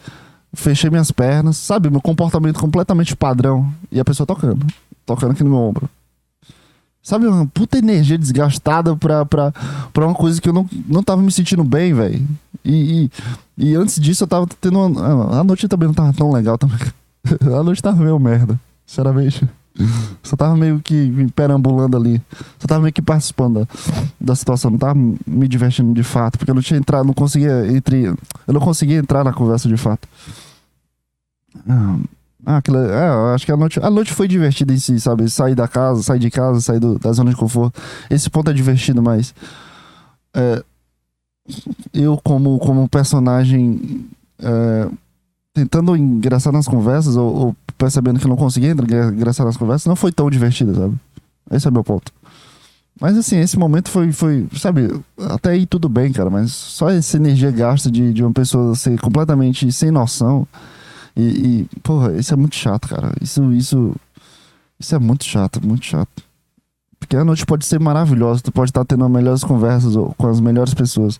fechei 0.52 0.90
minhas 0.90 1.10
pernas, 1.12 1.56
sabe? 1.56 1.88
Meu 1.90 2.00
comportamento 2.00 2.58
completamente 2.58 3.14
padrão. 3.16 3.72
E 3.90 4.00
a 4.00 4.04
pessoa 4.04 4.26
tocando, 4.26 4.66
tocando 5.06 5.30
aqui 5.30 5.44
no 5.44 5.50
meu 5.50 5.58
ombro. 5.60 5.88
Sabe, 7.02 7.26
uma 7.26 7.46
puta 7.46 7.78
energia 7.78 8.18
desgastada 8.18 8.94
pra, 8.96 9.24
pra, 9.24 9.52
pra 9.92 10.06
uma 10.06 10.14
coisa 10.14 10.40
que 10.40 10.48
eu 10.48 10.52
não, 10.52 10.68
não 10.86 11.02
tava 11.02 11.22
me 11.22 11.32
sentindo 11.32 11.64
bem, 11.64 11.94
velho. 11.94 12.26
E, 12.64 13.10
e, 13.56 13.70
e, 13.70 13.74
antes 13.74 13.98
disso 13.98 14.24
eu 14.24 14.28
tava 14.28 14.46
tendo 14.60 14.78
uma. 14.78 15.40
A 15.40 15.44
noite 15.44 15.68
também 15.68 15.86
não 15.86 15.94
tava 15.94 16.12
tão 16.12 16.30
legal 16.30 16.58
também. 16.58 16.78
A 17.58 17.62
noite 17.62 17.82
tava 17.82 18.02
meio 18.02 18.18
merda, 18.18 18.60
sinceramente. 18.86 19.48
Só 20.22 20.36
tava 20.36 20.56
meio 20.56 20.80
que 20.80 21.30
perambulando 21.34 21.96
ali. 21.96 22.20
Só 22.58 22.66
tava 22.66 22.82
meio 22.82 22.92
que 22.92 23.00
participando 23.00 23.60
da, 23.60 23.66
da 24.20 24.34
situação. 24.34 24.70
Não 24.70 24.78
tava 24.78 24.94
me 24.94 25.48
divertindo 25.48 25.92
de 25.94 26.02
fato. 26.02 26.36
Porque 26.36 26.50
eu 26.50 26.54
não 26.54 26.62
tinha 26.62 26.78
entrado, 26.78 27.06
não 27.06 27.14
conseguia 27.14 27.66
entre. 27.70 28.06
Eu 28.06 28.54
não 28.54 28.60
conseguia 28.60 28.98
entrar 28.98 29.24
na 29.24 29.32
conversa 29.32 29.68
de 29.68 29.76
fato. 29.76 30.08
Ah, 31.68 31.96
Ah, 32.46 32.58
aquilo, 32.58 32.78
é, 32.78 33.08
eu 33.08 33.34
acho 33.34 33.44
que 33.44 33.52
a 33.52 33.56
noite, 33.56 33.80
a 33.82 33.90
noite 33.90 34.12
foi 34.14 34.28
divertida 34.28 34.72
em 34.72 34.78
si, 34.78 34.98
sabe? 35.00 35.28
Sair 35.28 35.54
da 35.54 35.66
casa, 35.66 36.02
sair 36.02 36.18
de 36.20 36.30
casa, 36.30 36.60
sair 36.60 36.78
do- 36.78 36.98
da 36.98 37.12
zona 37.12 37.30
de 37.30 37.36
conforto. 37.36 37.80
Esse 38.08 38.30
ponto 38.30 38.50
é 38.50 38.54
divertido, 38.54 39.02
mas. 39.02 39.34
é, 40.34 40.62
eu, 41.92 42.18
como, 42.22 42.58
como 42.58 42.88
personagem, 42.88 44.06
é, 44.38 44.88
tentando 45.54 45.96
engraçar 45.96 46.52
nas 46.52 46.68
conversas, 46.68 47.16
ou, 47.16 47.34
ou 47.34 47.56
percebendo 47.76 48.20
que 48.20 48.28
não 48.28 48.36
conseguia 48.36 48.70
engra- 48.72 49.06
engraçar 49.08 49.46
nas 49.46 49.56
conversas, 49.56 49.86
não 49.86 49.96
foi 49.96 50.12
tão 50.12 50.28
divertido, 50.30 50.74
sabe? 50.74 50.94
Esse 51.50 51.66
é 51.68 51.70
meu 51.70 51.82
ponto. 51.84 52.12
Mas 53.00 53.16
assim, 53.16 53.38
esse 53.38 53.56
momento 53.58 53.90
foi, 53.90 54.10
foi, 54.12 54.46
sabe, 54.56 54.88
até 55.30 55.50
aí 55.50 55.66
tudo 55.66 55.88
bem, 55.88 56.12
cara, 56.12 56.28
mas 56.30 56.50
só 56.52 56.90
essa 56.90 57.16
energia 57.16 57.50
gasta 57.50 57.90
de, 57.90 58.12
de 58.12 58.24
uma 58.24 58.32
pessoa 58.32 58.74
ser 58.74 58.98
completamente 59.00 59.70
sem 59.72 59.90
noção. 59.90 60.46
E, 61.18 61.22
e, 61.72 61.80
porra, 61.80 62.12
isso 62.16 62.32
é 62.32 62.36
muito 62.36 62.54
chato, 62.54 62.88
cara. 62.88 63.12
Isso, 63.20 63.52
isso, 63.52 63.96
isso 64.78 64.94
é 64.94 64.98
muito 65.00 65.24
chato, 65.24 65.60
muito 65.66 65.84
chato. 65.84 66.22
Porque 67.00 67.16
a 67.16 67.24
noite 67.24 67.44
pode 67.44 67.66
ser 67.66 67.80
maravilhosa, 67.80 68.40
tu 68.40 68.52
pode 68.52 68.70
estar 68.70 68.84
tendo 68.84 69.04
as 69.04 69.10
melhores 69.10 69.42
conversas 69.42 69.94
com 70.16 70.26
as 70.28 70.38
melhores 70.38 70.74
pessoas. 70.74 71.18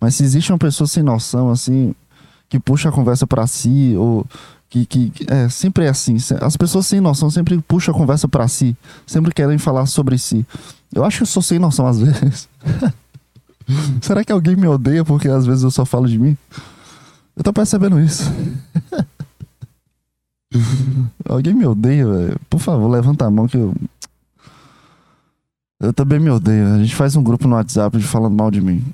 Mas 0.00 0.16
se 0.16 0.24
existe 0.24 0.50
uma 0.50 0.58
pessoa 0.58 0.88
sem 0.88 1.02
noção, 1.02 1.50
assim, 1.50 1.94
que 2.48 2.58
puxa 2.58 2.88
a 2.88 2.92
conversa 2.92 3.24
pra 3.24 3.46
si, 3.46 3.94
ou 3.96 4.26
que, 4.68 4.84
que 4.84 5.12
é, 5.28 5.48
sempre 5.48 5.84
é 5.84 5.88
assim. 5.90 6.16
As 6.40 6.56
pessoas 6.56 6.86
sem 6.86 7.00
noção 7.00 7.30
sempre 7.30 7.58
puxam 7.60 7.94
a 7.94 7.98
conversa 7.98 8.26
pra 8.26 8.48
si, 8.48 8.76
sempre 9.06 9.32
querem 9.32 9.58
falar 9.58 9.86
sobre 9.86 10.18
si. 10.18 10.44
Eu 10.92 11.04
acho 11.04 11.18
que 11.18 11.22
eu 11.22 11.26
sou 11.26 11.42
sem 11.42 11.60
noção 11.60 11.86
às 11.86 11.98
vezes. 12.02 12.48
Será 14.00 14.24
que 14.24 14.32
alguém 14.32 14.56
me 14.56 14.66
odeia 14.66 15.04
porque 15.04 15.28
às 15.28 15.46
vezes 15.46 15.62
eu 15.62 15.70
só 15.70 15.84
falo 15.84 16.08
de 16.08 16.18
mim? 16.18 16.36
Eu 17.36 17.44
tô 17.44 17.52
percebendo 17.52 18.00
isso. 18.00 18.24
Alguém 21.28 21.54
me 21.54 21.66
odeia, 21.66 22.06
velho? 22.06 22.40
Por 22.48 22.60
favor, 22.60 22.88
levanta 22.88 23.26
a 23.26 23.30
mão 23.30 23.46
que 23.46 23.56
eu. 23.56 23.74
Eu 25.80 25.92
também 25.92 26.18
me 26.18 26.30
odeio. 26.30 26.74
A 26.74 26.78
gente 26.78 26.94
faz 26.94 27.16
um 27.16 27.22
grupo 27.22 27.46
no 27.46 27.54
WhatsApp 27.54 27.96
de 27.98 28.04
falando 28.04 28.36
mal 28.36 28.50
de 28.50 28.60
mim. 28.60 28.84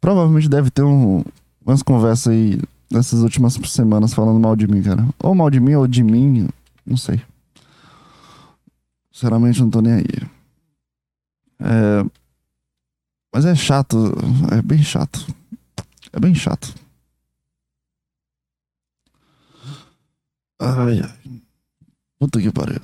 Provavelmente 0.00 0.48
deve 0.48 0.70
ter 0.70 0.82
um, 0.82 1.22
umas 1.64 1.82
conversas 1.82 2.32
aí 2.32 2.60
nessas 2.90 3.20
últimas 3.20 3.54
semanas 3.66 4.14
falando 4.14 4.38
mal 4.38 4.56
de 4.56 4.66
mim, 4.66 4.82
cara. 4.82 5.06
Ou 5.22 5.34
mal 5.34 5.50
de 5.50 5.60
mim 5.60 5.74
ou 5.74 5.86
de 5.86 6.02
mim, 6.02 6.48
não 6.86 6.96
sei. 6.96 7.20
Sinceramente, 9.12 9.60
não 9.60 9.70
tô 9.70 9.80
nem 9.80 9.94
aí. 9.94 10.06
É... 11.60 12.04
Mas 13.32 13.44
é 13.44 13.54
chato, 13.54 14.14
é 14.52 14.62
bem 14.62 14.82
chato. 14.82 15.26
É 16.12 16.20
bem 16.20 16.34
chato. 16.34 16.72
Ai, 20.58 21.00
ai. 21.00 21.42
Puta 22.18 22.40
que 22.40 22.50
pariu. 22.50 22.80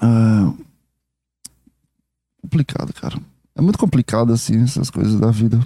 Ah, 0.00 0.52
complicado, 2.42 2.92
cara. 2.92 3.20
É 3.54 3.60
muito 3.60 3.78
complicado, 3.78 4.32
assim, 4.32 4.62
essas 4.62 4.90
coisas 4.90 5.18
da 5.18 5.30
vida. 5.30 5.58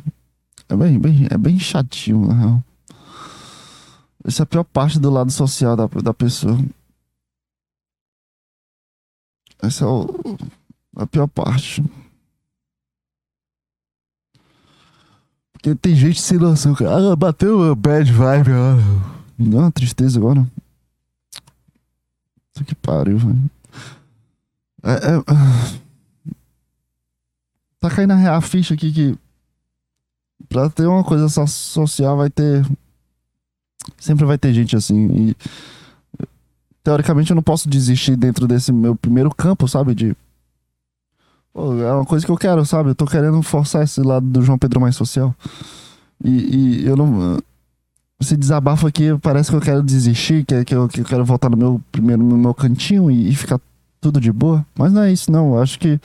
É 0.68 0.76
bem, 0.76 0.98
bem, 0.98 1.26
é 1.30 1.38
bem 1.38 1.58
chatinho, 1.58 2.26
na 2.26 2.34
real. 2.34 2.64
Essa 4.24 4.42
é 4.42 4.44
a 4.44 4.46
pior 4.46 4.64
parte 4.64 4.98
do 4.98 5.10
lado 5.10 5.30
social 5.30 5.76
da, 5.76 5.86
da 5.86 6.14
pessoa. 6.14 6.58
Essa 9.62 9.84
é 9.84 9.86
o, 9.86 10.06
a 10.96 11.06
pior 11.06 11.28
parte. 11.28 11.82
Porque 15.52 15.74
tem 15.74 15.94
gente 15.94 16.20
sem 16.20 16.38
noção, 16.38 16.74
cara. 16.74 17.12
Ah, 17.12 17.16
bateu 17.16 17.74
bad 17.76 18.10
vibe 18.10 18.50
agora. 18.50 19.13
Me 19.38 19.48
deu 19.48 19.60
uma 19.60 19.70
tristeza 19.72 20.18
agora. 20.18 20.46
Isso 22.54 22.64
que 22.64 22.74
pariu, 22.74 23.18
velho. 23.18 23.50
É, 24.82 24.92
é, 24.92 25.24
ah. 25.26 25.78
Tá 27.80 27.90
caindo 27.90 28.12
a 28.12 28.40
ficha 28.40 28.74
aqui 28.74 28.92
que 28.92 29.18
pra 30.48 30.70
ter 30.70 30.86
uma 30.86 31.04
coisa 31.04 31.28
so- 31.28 31.46
social 31.46 32.16
vai 32.16 32.30
ter. 32.30 32.64
Sempre 33.98 34.24
vai 34.24 34.38
ter 34.38 34.54
gente 34.54 34.76
assim. 34.76 35.06
E 35.30 35.36
teoricamente 36.82 37.30
eu 37.30 37.34
não 37.34 37.42
posso 37.42 37.68
desistir 37.68 38.16
dentro 38.16 38.46
desse 38.46 38.72
meu 38.72 38.94
primeiro 38.94 39.34
campo, 39.34 39.66
sabe? 39.68 39.94
De. 39.94 40.16
Pô, 41.52 41.74
é 41.80 41.92
uma 41.92 42.04
coisa 42.04 42.24
que 42.24 42.32
eu 42.32 42.36
quero, 42.36 42.64
sabe? 42.64 42.90
Eu 42.90 42.94
tô 42.94 43.06
querendo 43.06 43.42
forçar 43.42 43.82
esse 43.84 44.00
lado 44.00 44.26
do 44.26 44.42
João 44.42 44.58
Pedro 44.58 44.80
mais 44.80 44.96
social. 44.96 45.34
E, 46.22 46.80
e 46.82 46.86
eu 46.86 46.96
não. 46.96 47.38
Esse 48.24 48.38
desabafo 48.38 48.86
aqui 48.86 49.14
parece 49.20 49.50
que 49.50 49.56
eu 49.56 49.60
quero 49.60 49.82
desistir, 49.82 50.46
que, 50.46 50.64
que, 50.64 50.74
eu, 50.74 50.88
que 50.88 51.02
eu 51.02 51.04
quero 51.04 51.24
voltar 51.26 51.50
no 51.50 51.58
meu 51.58 51.78
primeiro 51.92 52.22
no 52.22 52.38
meu 52.38 52.54
cantinho 52.54 53.10
e, 53.10 53.28
e 53.28 53.34
ficar 53.34 53.60
tudo 54.00 54.18
de 54.18 54.32
boa. 54.32 54.64
Mas 54.74 54.94
não 54.94 55.02
é 55.02 55.12
isso, 55.12 55.30
não. 55.30 55.54
Eu 55.54 55.62
acho 55.62 55.78
que. 55.78 56.00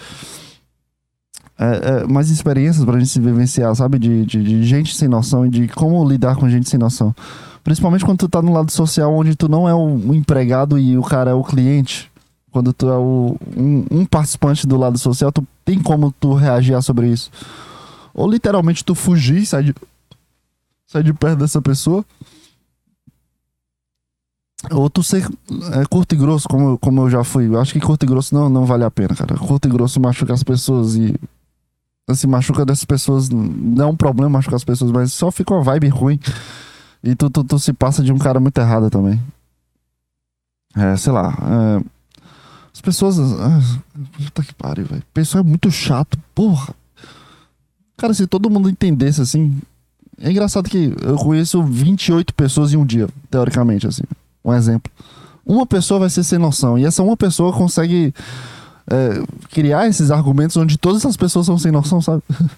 É, 1.58 2.02
é 2.02 2.08
mais 2.08 2.30
experiências 2.30 2.84
pra 2.84 3.00
gente 3.00 3.10
se 3.10 3.22
vivenciar, 3.22 3.74
sabe? 3.74 3.98
De, 3.98 4.26
de, 4.26 4.44
de 4.44 4.64
gente 4.64 4.94
sem 4.96 5.08
noção 5.08 5.46
e 5.46 5.50
de 5.50 5.70
como 5.70 6.06
lidar 6.08 6.36
com 6.36 6.50
gente 6.50 6.70
sem 6.70 6.78
noção. 6.78 7.16
Principalmente 7.64 8.04
quando 8.04 8.20
tu 8.20 8.28
tá 8.28 8.42
no 8.42 8.52
lado 8.52 8.72
social 8.72 9.14
onde 9.14 9.36
tu 9.36 9.48
não 9.48 9.68
é 9.68 9.74
o, 9.74 10.14
empregado 10.14 10.78
e 10.78 10.98
o 10.98 11.04
cara 11.04 11.32
é 11.32 11.34
o 11.34 11.44
cliente. 11.44 12.12
Quando 12.52 12.74
tu 12.74 12.90
é 12.90 12.98
o, 12.98 13.38
um, 13.56 13.86
um 13.92 14.06
participante 14.06 14.68
do 14.68 14.76
lado 14.76 14.98
social, 14.98 15.32
tu 15.32 15.48
tem 15.64 15.82
como 15.82 16.14
tu 16.20 16.34
reagir 16.34 16.82
sobre 16.82 17.08
isso. 17.08 17.32
Ou 18.14 18.30
literalmente 18.30 18.84
tu 18.84 18.94
fugir, 18.94 19.46
sai 19.46 19.64
de, 19.64 19.76
sai 20.90 21.04
de 21.04 21.14
perto 21.14 21.40
dessa 21.40 21.62
pessoa. 21.62 22.04
Ou 24.72 24.90
tu 24.90 25.02
ser 25.02 25.24
é, 25.24 25.86
curto 25.86 26.14
e 26.16 26.18
grosso, 26.18 26.50
como, 26.50 26.78
como 26.80 27.02
eu 27.02 27.10
já 27.10 27.24
fui. 27.24 27.48
Eu 27.48 27.62
acho 27.62 27.72
que 27.72 27.80
curto 27.80 28.04
e 28.04 28.08
grosso 28.08 28.36
não, 28.36 28.50
não 28.50 28.66
vale 28.66 28.84
a 28.84 28.92
pena, 28.92 29.16
cara. 29.16 29.38
Curto 29.38 29.68
e 29.68 29.72
grosso 29.72 30.02
machuca 30.02 30.34
as 30.34 30.44
pessoas 30.44 30.96
e. 30.96 31.16
Assim, 32.08 32.28
machuca 32.28 32.66
dessas 32.66 32.84
pessoas. 32.84 33.30
Não 33.30 33.86
é 33.86 33.88
um 33.88 33.96
problema 33.96 34.30
machucar 34.30 34.58
as 34.58 34.64
pessoas, 34.64 34.92
mas 34.92 35.14
só 35.14 35.32
fica 35.32 35.54
uma 35.54 35.64
vibe 35.64 35.88
ruim. 35.88 36.20
E 37.04 37.16
tu, 37.16 37.30
tu, 37.30 37.44
tu 37.44 37.60
se 37.60 37.72
passa 37.72 38.04
de 38.04 38.12
um 38.12 38.18
cara 38.18 38.40
muito 38.40 38.58
errado 38.58 38.90
também. 38.90 39.22
É, 40.76 40.98
sei 40.98 41.14
lá. 41.14 41.38
é, 41.42 41.84
as 42.74 42.82
pessoas. 42.82 43.18
Ah, 43.20 43.62
puta 44.18 44.44
que 44.44 44.54
pariu, 44.56 44.86
velho. 44.86 45.04
Pessoa 45.14 45.42
é 45.42 45.44
muito 45.44 45.72
chato, 45.72 46.18
porra. 46.34 46.74
Cara, 47.96 48.14
se 48.14 48.28
todo 48.28 48.50
mundo 48.50 48.70
entendesse 48.70 49.22
assim. 49.22 49.62
É 50.22 50.30
engraçado 50.32 50.70
que 50.70 50.94
eu 51.02 51.16
conheço 51.16 51.64
28 51.64 52.34
pessoas 52.34 52.74
em 52.74 52.78
um 52.78 52.86
dia, 52.86 53.08
teoricamente, 53.30 53.88
assim. 53.88 54.04
Um 54.44 54.54
exemplo. 54.54 54.92
Uma 55.46 55.66
pessoa 55.66 56.02
vai 56.02 56.10
ser 56.10 56.24
sem 56.24 56.38
noção. 56.38 56.78
E 56.78 56.86
essa 56.86 57.02
uma 57.02 57.18
pessoa 57.18 57.54
consegue 57.54 58.14
é, 58.90 59.24
criar 59.50 59.88
esses 59.88 60.12
argumentos 60.12 60.58
onde 60.58 60.78
todas 60.78 61.06
as 61.06 61.16
pessoas 61.16 61.46
são 61.46 61.58
sem 61.58 61.72
noção, 61.72 62.02
sabe? 62.02 62.24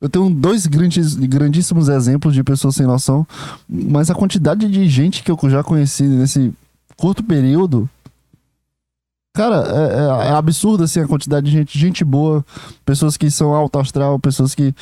Eu 0.00 0.08
tenho 0.08 0.28
dois 0.28 0.66
grandes, 0.66 1.14
grandíssimos 1.14 1.88
exemplos 1.88 2.34
de 2.34 2.42
pessoas 2.42 2.74
sem 2.74 2.84
noção, 2.84 3.24
mas 3.68 4.10
a 4.10 4.14
quantidade 4.16 4.68
de 4.68 4.88
gente 4.88 5.22
que 5.22 5.30
eu 5.30 5.38
já 5.48 5.62
conheci 5.62 6.02
nesse 6.02 6.52
curto 6.96 7.22
período. 7.22 7.88
Cara, 9.32 9.64
é, 9.64 10.26
é, 10.26 10.30
é 10.30 10.32
absurdo 10.32 10.82
assim 10.82 10.98
a 10.98 11.06
quantidade 11.06 11.46
de 11.46 11.52
gente, 11.52 11.78
gente 11.78 12.04
boa, 12.04 12.44
pessoas 12.84 13.16
que 13.16 13.30
são 13.30 13.54
alto 13.54 13.78
astral, 13.78 14.18
pessoas 14.18 14.56
que. 14.56 14.74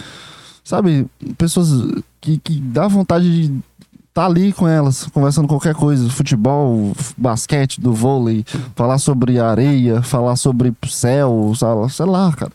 Sabe, 0.62 1.06
pessoas 1.36 2.02
que, 2.20 2.38
que 2.38 2.60
dá 2.60 2.86
vontade 2.86 3.48
de 3.48 3.60
estar 4.08 4.26
ali 4.26 4.52
com 4.52 4.68
elas, 4.68 5.06
conversando 5.06 5.48
qualquer 5.48 5.74
coisa, 5.74 6.08
futebol, 6.10 6.92
basquete, 7.16 7.80
do 7.80 7.92
vôlei, 7.92 8.44
falar 8.74 8.98
sobre 8.98 9.38
areia, 9.38 10.02
falar 10.02 10.36
sobre 10.36 10.74
céu, 10.88 11.52
sei 11.88 12.06
lá, 12.06 12.32
cara. 12.32 12.52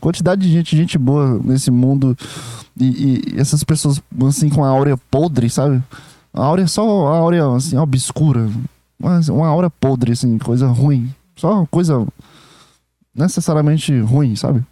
Quantidade 0.00 0.42
de 0.42 0.50
gente, 0.50 0.76
gente 0.76 0.98
boa 0.98 1.40
nesse 1.44 1.70
mundo 1.70 2.16
e, 2.78 3.22
e 3.36 3.40
essas 3.40 3.62
pessoas 3.62 4.02
assim 4.26 4.48
com 4.48 4.64
a 4.64 4.68
áurea 4.68 4.96
podre, 5.10 5.48
sabe? 5.48 5.80
A 6.32 6.42
áurea 6.42 6.66
só 6.66 7.06
a 7.06 7.18
áurea 7.18 7.46
assim 7.54 7.76
obscura, 7.76 8.50
mas 8.98 9.28
uma 9.28 9.46
aura 9.46 9.70
podre 9.70 10.12
assim, 10.12 10.36
coisa 10.38 10.66
ruim, 10.66 11.14
só 11.36 11.64
coisa 11.66 12.04
necessariamente 13.14 13.96
ruim, 14.00 14.34
sabe? 14.34 14.64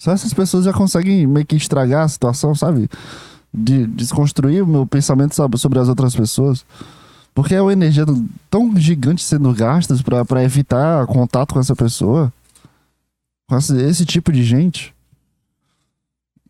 Só 0.00 0.12
essas 0.12 0.32
pessoas 0.32 0.64
já 0.64 0.72
conseguem 0.72 1.26
meio 1.26 1.44
que 1.44 1.54
estragar 1.54 2.04
a 2.04 2.08
situação, 2.08 2.54
sabe? 2.54 2.88
De 3.52 3.86
desconstruir 3.86 4.62
o 4.62 4.66
meu 4.66 4.86
pensamento 4.86 5.34
sobre 5.58 5.78
as 5.78 5.88
outras 5.88 6.16
pessoas. 6.16 6.64
Porque 7.34 7.54
é 7.54 7.60
uma 7.60 7.74
energia 7.74 8.06
tão 8.48 8.74
gigante 8.78 9.22
sendo 9.22 9.52
gastas 9.52 10.00
pra 10.00 10.24
pra 10.24 10.42
evitar 10.42 11.06
contato 11.06 11.52
com 11.52 11.60
essa 11.60 11.76
pessoa. 11.76 12.32
Com 13.46 13.58
esse, 13.58 14.06
tipo 14.06 14.32
de 14.32 14.42
gente. 14.42 14.94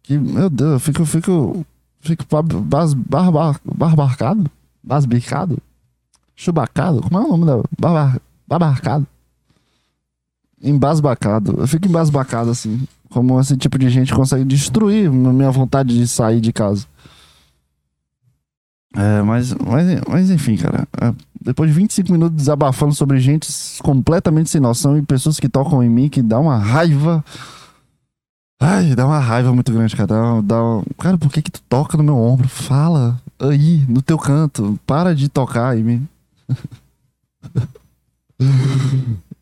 Que, 0.00 0.16
meu 0.16 0.48
Deus, 0.48 0.72
eu 0.74 0.78
fico, 0.80 1.04
fico, 1.04 1.66
fico 2.00 2.24
ba- 2.30 2.42
bas- 2.42 2.94
barba- 2.94 3.60
barbarcado, 3.64 4.48
basbicado, 4.80 5.58
chubacado, 6.36 7.02
como 7.02 7.18
é 7.18 7.20
o 7.20 7.28
nome 7.28 7.46
da, 7.46 7.62
barbar, 7.78 8.20
babarcado, 8.46 9.06
embasbacado, 10.62 11.54
eu 11.58 11.66
fico 11.66 11.86
embasbacado 11.86 12.50
assim, 12.50 12.86
como 13.10 13.40
esse 13.40 13.56
tipo 13.56 13.78
de 13.78 13.90
gente 13.90 14.14
consegue 14.14 14.44
destruir 14.44 15.10
minha 15.10 15.50
vontade 15.50 15.98
de 15.98 16.06
sair 16.06 16.40
de 16.40 16.52
casa. 16.52 16.86
É, 18.96 19.22
mas, 19.22 19.54
mas, 19.54 20.00
mas 20.08 20.30
enfim, 20.30 20.56
cara. 20.56 20.86
é, 21.00 21.14
depois 21.40 21.70
de 21.70 21.76
25 21.76 22.12
minutos 22.12 22.36
desabafando 22.36 22.94
sobre 22.94 23.20
gente 23.20 23.48
completamente 23.82 24.50
sem 24.50 24.60
noção 24.60 24.98
e 24.98 25.02
pessoas 25.02 25.38
que 25.38 25.48
tocam 25.48 25.82
em 25.82 25.88
mim, 25.88 26.08
que 26.08 26.20
dá 26.20 26.38
uma 26.38 26.58
raiva. 26.58 27.24
Ai, 28.60 28.94
dá 28.94 29.06
uma 29.06 29.18
raiva 29.18 29.54
muito 29.54 29.72
grande, 29.72 29.96
cara. 29.96 30.08
Dá, 30.08 30.40
dá, 30.42 30.56
cara, 30.98 31.16
por 31.16 31.32
que 31.32 31.40
que 31.40 31.50
tu 31.50 31.62
toca 31.68 31.96
no 31.96 32.04
meu 32.04 32.16
ombro? 32.16 32.48
Fala 32.48 33.20
aí, 33.38 33.84
no 33.88 34.02
teu 34.02 34.18
canto. 34.18 34.78
Para 34.86 35.14
de 35.14 35.28
tocar 35.28 35.78
em 35.78 35.82
mim. 35.82 36.08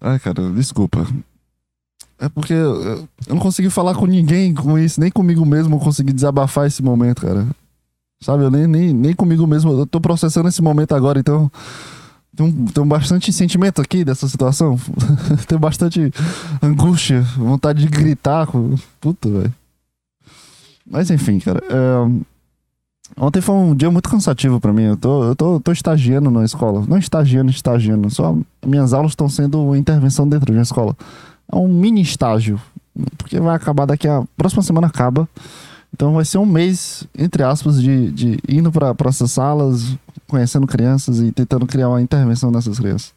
Ai, 0.01 0.19
cara, 0.21 0.51
desculpa. 0.51 1.05
É 2.21 2.29
porque 2.29 2.53
eu, 2.53 3.09
não 3.29 3.39
consegui 3.39 3.71
falar 3.71 3.95
com 3.95 4.07
ninguém 4.07 4.53
com 4.53 4.79
isso, 4.79 5.01
nem 5.01 5.11
comigo 5.11 5.47
mesmo 5.47 5.77
eu 5.77 5.81
consegui 5.81 6.13
desabafar 6.13 6.67
esse 6.67 6.83
momento, 6.83 7.23
cara. 7.23 7.47
Sabe, 8.21 8.43
eu 8.43 8.51
nem, 8.51 8.67
nem, 8.67 8.93
nem 8.93 9.15
comigo 9.15 9.47
mesmo, 9.47 9.73
eu 9.73 9.87
tô 9.87 10.01
processando 10.01 10.49
esse 10.49 10.61
momento 10.61 10.95
agora, 10.95 11.21
então. 11.21 11.51
Tem, 12.35 12.53
tem 12.53 12.87
bastante 12.87 13.33
sentimento 13.33 13.81
aqui 13.81 14.05
dessa 14.05 14.29
situação. 14.29 14.79
tem 15.49 15.59
bastante 15.59 16.13
angústia, 16.63 17.23
vontade 17.37 17.81
de 17.81 17.89
gritar. 17.89 18.47
Puta, 19.01 19.29
velho. 19.29 19.55
Mas 20.89 21.11
enfim, 21.11 21.39
cara. 21.39 21.61
é, 21.69 22.39
Ontem 23.17 23.41
foi 23.41 23.55
um 23.55 23.75
dia 23.75 23.91
muito 23.91 24.09
cansativo 24.09 24.61
pra 24.61 24.73
mim. 24.73 24.85
Eu 24.85 24.97
tô, 24.97 25.25
eu 25.25 25.35
tô, 25.35 25.61
tô 25.61 25.73
estagiando 25.73 26.31
na 26.31 26.45
escola. 26.45 26.85
Não 26.87 26.99
estagiando, 26.99 27.51
estagiando. 27.51 28.11
Só 28.11 28.37
minhas 28.65 28.93
aulas 28.93 29.13
estão 29.13 29.29
sendo 29.29 29.75
intervenção 29.75 30.29
dentro 30.29 30.53
de 30.53 30.59
uma 30.59 30.63
escola. 30.63 30.97
É 31.51 31.57
um 31.57 31.69
mini 31.69 32.03
estágio. 32.03 32.61
Porque 33.17 33.39
vai 33.39 33.55
acabar 33.55 33.87
daqui 33.87 34.09
a. 34.09 34.25
Próxima 34.37 34.63
semana 34.63 34.87
acaba. 34.89 35.29
Então 35.93 36.15
vai 36.15 36.25
ser 36.25 36.39
um 36.39 36.47
mês, 36.47 37.05
entre 37.17 37.43
aspas, 37.43 37.81
de, 37.81 38.11
de 38.13 38.39
indo 38.49 38.71
para 38.71 38.95
essas 39.07 39.33
salas, 39.33 39.97
conhecendo 40.27 40.67
crianças 40.67 41.19
e 41.19 41.33
tentando 41.33 41.67
criar 41.67 41.89
uma 41.89 42.03
intervenção 42.03 42.51
nessas 42.51 42.79
crianças. 42.79 43.15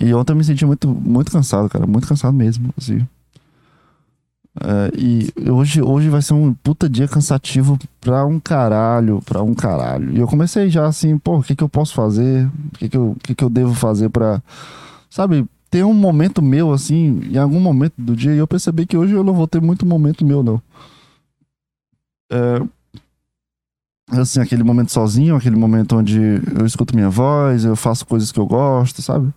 E 0.00 0.12
ontem 0.12 0.32
eu 0.32 0.36
me 0.36 0.44
senti 0.44 0.66
muito, 0.66 0.88
muito 0.88 1.32
cansado, 1.32 1.68
cara. 1.68 1.86
Muito 1.86 2.06
cansado 2.06 2.34
mesmo, 2.34 2.72
assim. 2.76 3.06
É, 4.62 4.90
e 4.96 5.32
hoje, 5.50 5.80
hoje 5.80 6.08
vai 6.08 6.20
ser 6.20 6.34
um 6.34 6.52
puta 6.52 6.88
dia 6.88 7.06
cansativo 7.06 7.78
pra 8.00 8.26
um 8.26 8.40
caralho, 8.40 9.22
pra 9.24 9.42
um 9.42 9.54
caralho. 9.54 10.12
E 10.12 10.18
eu 10.18 10.26
comecei 10.26 10.68
já 10.68 10.86
assim, 10.86 11.16
pô, 11.18 11.38
o 11.38 11.42
que 11.42 11.54
que 11.54 11.62
eu 11.62 11.68
posso 11.68 11.94
fazer? 11.94 12.46
O 12.46 12.78
que 12.78 12.88
que 12.88 12.96
eu, 12.96 13.16
que 13.22 13.34
que 13.34 13.44
eu 13.44 13.50
devo 13.50 13.74
fazer 13.74 14.10
pra, 14.10 14.42
sabe, 15.08 15.46
ter 15.70 15.84
um 15.84 15.94
momento 15.94 16.42
meu 16.42 16.72
assim, 16.72 17.20
em 17.30 17.38
algum 17.38 17.60
momento 17.60 17.94
do 17.96 18.16
dia. 18.16 18.34
E 18.34 18.38
eu 18.38 18.46
percebi 18.46 18.84
que 18.86 18.96
hoje 18.96 19.14
eu 19.14 19.22
não 19.22 19.34
vou 19.34 19.46
ter 19.46 19.60
muito 19.60 19.86
momento 19.86 20.24
meu, 20.24 20.42
não. 20.42 20.60
É, 22.32 22.60
assim, 24.18 24.40
aquele 24.40 24.62
momento 24.64 24.90
sozinho, 24.90 25.36
aquele 25.36 25.56
momento 25.56 25.96
onde 25.96 26.20
eu 26.58 26.66
escuto 26.66 26.94
minha 26.94 27.10
voz, 27.10 27.64
eu 27.64 27.76
faço 27.76 28.06
coisas 28.06 28.32
que 28.32 28.40
eu 28.40 28.46
gosto, 28.46 29.00
sabe? 29.00 29.32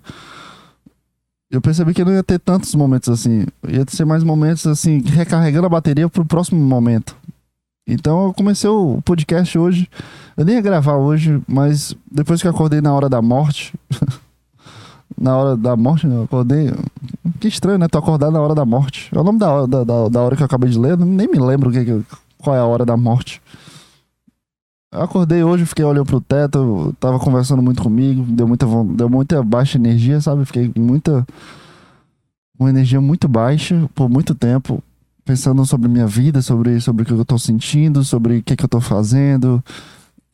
Eu 1.52 1.62
percebi 1.62 1.94
que 1.94 2.02
eu 2.02 2.06
não 2.06 2.14
ia 2.14 2.24
ter 2.24 2.40
tantos 2.40 2.74
momentos 2.74 3.10
assim. 3.10 3.46
Ia 3.68 3.86
ser 3.88 4.06
mais 4.06 4.24
momentos 4.24 4.66
assim, 4.66 5.02
recarregando 5.02 5.68
a 5.68 5.70
bateria 5.70 6.10
pro 6.10 6.26
próximo 6.26 6.60
momento. 6.60 7.16
Então 7.88 8.28
eu 8.28 8.34
comecei 8.34 8.70
o 8.70 9.02
podcast 9.04 9.56
hoje. 9.58 9.88
Eu 10.36 10.46
nem 10.46 10.56
ia 10.56 10.62
gravar 10.62 10.96
hoje, 10.96 11.40
mas 11.48 11.96
depois 12.12 12.42
que 12.42 12.48
eu 12.48 12.52
acordei 12.52 12.82
na 12.82 12.94
hora 12.94 13.08
da 13.08 13.22
morte. 13.22 13.74
na 15.20 15.36
hora 15.38 15.58
da 15.58 15.76
morte, 15.76 16.08
né? 16.08 16.16
eu 16.16 16.24
acordei. 16.24 16.72
Que 17.40 17.48
estranho, 17.48 17.78
né? 17.78 17.88
Tu 17.88 17.98
acordar 17.98 18.32
na 18.32 18.40
hora 18.42 18.56
da 18.56 18.66
morte. 18.66 19.10
É 19.14 19.20
o 19.20 19.24
nome 19.24 19.40
da, 19.40 19.52
hora- 19.52 19.68
da, 19.68 19.84
da, 19.84 20.10
da 20.10 20.22
hora 20.22 20.36
que 20.36 20.42
eu 20.42 20.46
acabei 20.46 20.70
de 20.70 20.78
ler, 20.80 20.98
nem 20.98 21.28
me 21.28 21.40
lembro 21.40 21.72
que, 21.72 21.84
que- 21.84 22.04
qual 22.38 22.56
é 22.56 22.60
a 22.60 22.66
hora 22.66 22.86
da 22.86 22.96
morte. 22.98 23.42
Eu 24.92 25.02
acordei 25.02 25.44
hoje, 25.44 25.66
fiquei 25.66 25.84
olhando 25.84 26.06
pro 26.06 26.22
teto, 26.22 26.96
tava 27.00 27.18
conversando 27.20 27.62
muito 27.64 27.82
comigo, 27.82 28.24
deu 28.24 28.48
muita, 28.48 28.66
deu 28.96 29.10
muita 29.10 29.42
baixa 29.42 29.78
energia, 29.78 30.22
sabe? 30.22 30.46
Fiquei 30.46 30.72
muita. 30.78 31.26
Uma 32.60 32.70
energia 32.70 33.02
muito 33.02 33.28
baixa 33.28 33.90
por 33.96 34.08
muito 34.08 34.36
tempo, 34.36 34.84
pensando 35.26 35.66
sobre 35.66 35.88
minha 35.90 36.06
vida, 36.06 36.42
sobre, 36.44 36.80
sobre 36.80 37.02
o 37.02 37.06
que 37.06 37.12
eu 37.14 37.26
tô 37.26 37.40
sentindo, 37.40 38.04
sobre 38.04 38.38
o 38.38 38.44
que, 38.44 38.56
que 38.56 38.64
eu 38.64 38.70
tô 38.70 38.80
fazendo. 38.80 39.64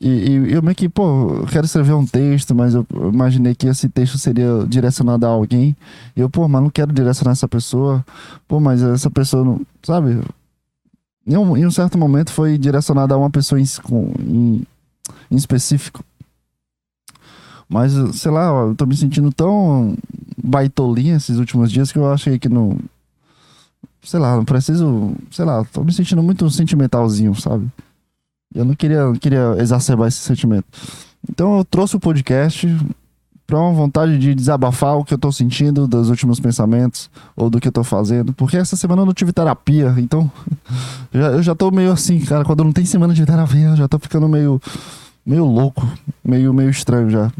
E, 0.00 0.08
e 0.08 0.52
eu 0.54 0.62
meio 0.62 0.74
que, 0.74 0.88
pô, 0.88 1.44
quero 1.50 1.66
escrever 1.66 1.92
um 1.92 2.06
texto, 2.06 2.54
mas 2.54 2.74
eu 2.74 2.86
imaginei 3.12 3.54
que 3.54 3.66
esse 3.66 3.86
texto 3.88 4.16
seria 4.16 4.64
direcionado 4.66 5.26
a 5.26 5.28
alguém. 5.28 5.76
E 6.16 6.20
eu, 6.20 6.30
pô, 6.30 6.48
mas 6.48 6.62
não 6.62 6.70
quero 6.70 6.92
direcionar 6.92 7.32
essa 7.32 7.46
pessoa. 7.46 8.04
Pô, 8.48 8.58
mas 8.58 8.82
essa 8.82 9.10
pessoa 9.10 9.44
não. 9.44 9.60
Sabe? 9.82 10.18
Em 11.26 11.36
um, 11.36 11.56
em 11.56 11.66
um 11.66 11.70
certo 11.70 11.98
momento 11.98 12.32
foi 12.32 12.56
direcionado 12.56 13.12
a 13.12 13.18
uma 13.18 13.28
pessoa 13.30 13.60
em, 13.60 13.64
em, 14.26 14.66
em 15.30 15.36
específico. 15.36 16.02
Mas, 17.68 17.92
sei 18.18 18.32
lá, 18.32 18.48
eu 18.48 18.74
tô 18.74 18.86
me 18.86 18.96
sentindo 18.96 19.30
tão 19.30 19.96
baitolinha 20.42 21.16
esses 21.16 21.36
últimos 21.36 21.70
dias 21.70 21.92
que 21.92 21.98
eu 21.98 22.10
achei 22.10 22.38
que 22.38 22.48
não. 22.48 22.78
Sei 24.02 24.18
lá, 24.18 24.34
não 24.34 24.46
preciso. 24.46 25.14
Sei 25.30 25.44
lá, 25.44 25.62
tô 25.66 25.84
me 25.84 25.92
sentindo 25.92 26.22
muito 26.22 26.50
sentimentalzinho, 26.50 27.34
sabe? 27.34 27.70
Eu 28.54 28.64
não 28.64 28.74
queria, 28.74 29.00
queria 29.20 29.54
exacerbar 29.58 30.08
esse 30.08 30.18
sentimento. 30.18 30.66
Então 31.30 31.58
eu 31.58 31.64
trouxe 31.64 31.96
o 31.96 32.00
podcast 32.00 32.66
pra 33.46 33.58
uma 33.58 33.72
vontade 33.72 34.16
de 34.18 34.34
desabafar 34.34 34.96
o 34.96 35.04
que 35.04 35.12
eu 35.12 35.18
tô 35.18 35.30
sentindo 35.32 35.86
dos 35.88 36.08
últimos 36.08 36.38
pensamentos 36.38 37.10
ou 37.36 37.50
do 37.50 37.60
que 37.60 37.66
eu 37.68 37.72
tô 37.72 37.82
fazendo. 37.84 38.32
Porque 38.32 38.56
essa 38.56 38.76
semana 38.76 39.02
eu 39.02 39.06
não 39.06 39.12
tive 39.14 39.32
terapia, 39.32 39.94
então 39.98 40.30
já- 41.12 41.30
eu 41.32 41.42
já 41.42 41.54
tô 41.54 41.70
meio 41.70 41.92
assim, 41.92 42.20
cara. 42.20 42.44
Quando 42.44 42.62
não 42.64 42.72
tem 42.72 42.84
semana 42.84 43.12
de 43.14 43.24
terapia, 43.26 43.68
eu 43.68 43.76
já 43.76 43.88
tô 43.88 43.98
ficando 43.98 44.28
meio, 44.28 44.60
meio 45.26 45.44
louco, 45.44 45.86
meio, 46.24 46.52
meio 46.54 46.70
estranho 46.70 47.10
já. 47.10 47.30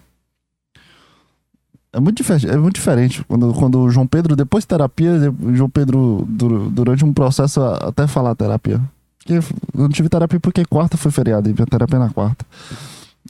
É 1.92 1.98
muito 1.98 2.18
diferente, 2.18 2.48
é 2.48 2.56
muito 2.56 2.74
diferente 2.76 3.24
quando, 3.24 3.52
quando 3.52 3.80
o 3.80 3.90
João 3.90 4.06
Pedro, 4.06 4.36
depois 4.36 4.62
de 4.62 4.68
terapia, 4.68 5.12
João 5.54 5.68
Pedro, 5.68 6.24
dur- 6.28 6.70
durante 6.70 7.04
um 7.04 7.12
processo, 7.12 7.60
até 7.62 8.06
falar 8.06 8.34
terapia. 8.36 8.80
Porque 9.20 9.34
eu 9.34 9.42
não 9.74 9.88
tive 9.88 10.08
terapia 10.08 10.40
porque 10.40 10.64
quarta 10.64 10.96
foi 10.96 11.10
feriado, 11.10 11.48
e 11.48 11.52
minha 11.52 11.66
terapia 11.66 11.98
na 11.98 12.10
quarta. 12.10 12.44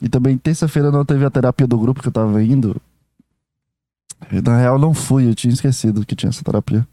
E 0.01 0.09
também 0.09 0.37
terça-feira 0.37 0.89
não 0.89 1.05
teve 1.05 1.23
a 1.25 1.29
terapia 1.29 1.67
do 1.67 1.77
grupo 1.77 2.01
que 2.01 2.07
eu 2.07 2.11
tava 2.11 2.41
indo. 2.41 2.75
E, 4.31 4.41
na 4.41 4.57
real, 4.57 4.79
não 4.79 4.93
fui, 4.93 5.27
eu 5.27 5.35
tinha 5.35 5.53
esquecido 5.53 6.05
que 6.05 6.15
tinha 6.15 6.29
essa 6.29 6.43
terapia. 6.43 6.87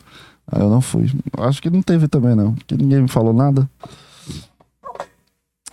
Aí 0.51 0.61
eu 0.61 0.69
não 0.69 0.81
fui. 0.81 1.11
Acho 1.39 1.63
que 1.63 1.71
não 1.71 1.83
teve 1.83 2.09
também, 2.09 2.35
não. 2.35 2.55
Porque 2.55 2.77
ninguém 2.77 3.03
me 3.03 3.09
falou 3.09 3.33
nada. 3.33 3.69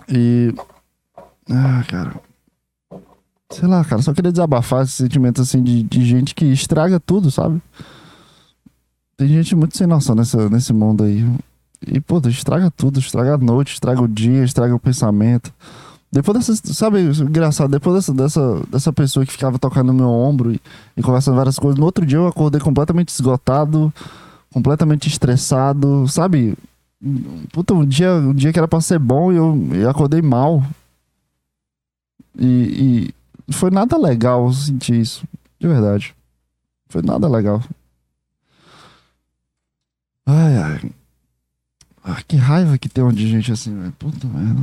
E. 0.07 0.53
Ah, 1.49 1.83
cara. 1.87 2.15
Sei 3.51 3.67
lá, 3.67 3.83
cara, 3.85 4.01
só 4.01 4.13
queria 4.13 4.31
desabafar 4.31 4.83
esse 4.83 4.93
sentimento 4.93 5.41
assim 5.41 5.63
de, 5.63 5.83
de 5.83 6.03
gente 6.03 6.35
que 6.35 6.45
estraga 6.45 6.99
tudo, 6.99 7.31
sabe? 7.31 7.61
Tem 9.15 9.27
gente 9.29 9.55
muito 9.55 9.77
sem 9.77 9.87
noção 9.87 10.13
nessa, 10.15 10.49
nesse 10.49 10.73
mundo 10.73 11.03
aí. 11.03 11.23
E, 11.85 11.99
pô, 11.99 12.19
estraga 12.27 12.71
tudo, 12.71 12.99
estraga 12.99 13.35
a 13.35 13.37
noite, 13.37 13.73
estraga 13.73 14.01
o 14.01 14.07
dia, 14.07 14.43
estraga 14.43 14.75
o 14.75 14.79
pensamento. 14.79 15.53
Depois 16.11 16.37
dessa, 16.37 16.73
sabe, 16.73 17.01
engraçado, 17.01 17.69
depois 17.69 17.95
dessa, 17.95 18.13
dessa, 18.13 18.63
dessa 18.71 18.93
pessoa 18.93 19.25
que 19.25 19.31
ficava 19.31 19.59
tocando 19.59 19.87
no 19.87 19.93
meu 19.93 20.09
ombro 20.09 20.53
e, 20.53 20.61
e 20.95 21.01
conversando 21.01 21.35
várias 21.35 21.59
coisas, 21.59 21.77
no 21.77 21.85
outro 21.85 22.05
dia 22.05 22.17
eu 22.17 22.27
acordei 22.27 22.61
completamente 22.61 23.09
esgotado, 23.09 23.93
completamente 24.53 25.09
estressado, 25.09 26.07
sabe? 26.07 26.57
Puta, 27.51 27.73
um 27.73 27.85
dia, 27.85 28.13
um 28.13 28.33
dia 28.33 28.53
que 28.53 28.59
era 28.59 28.67
pra 28.67 28.79
ser 28.79 28.97
bom 28.97 29.31
e 29.31 29.35
eu, 29.35 29.69
eu 29.73 29.89
acordei 29.89 30.21
mal. 30.21 30.63
E, 32.37 33.13
e 33.47 33.53
foi 33.53 33.69
nada 33.69 33.97
legal 33.97 34.51
sentir 34.53 35.01
isso, 35.01 35.27
de 35.59 35.67
verdade. 35.67 36.15
Foi 36.87 37.01
nada 37.01 37.27
legal. 37.27 37.61
Ai, 40.25 40.57
ai. 40.57 40.91
Ah, 42.07 42.21
que 42.21 42.35
raiva 42.35 42.77
que 42.77 42.87
tem 42.87 43.03
um 43.03 43.11
de 43.11 43.27
gente 43.27 43.51
assim, 43.51 43.75
velho. 43.75 43.91
Puta 43.93 44.27
merda. 44.27 44.61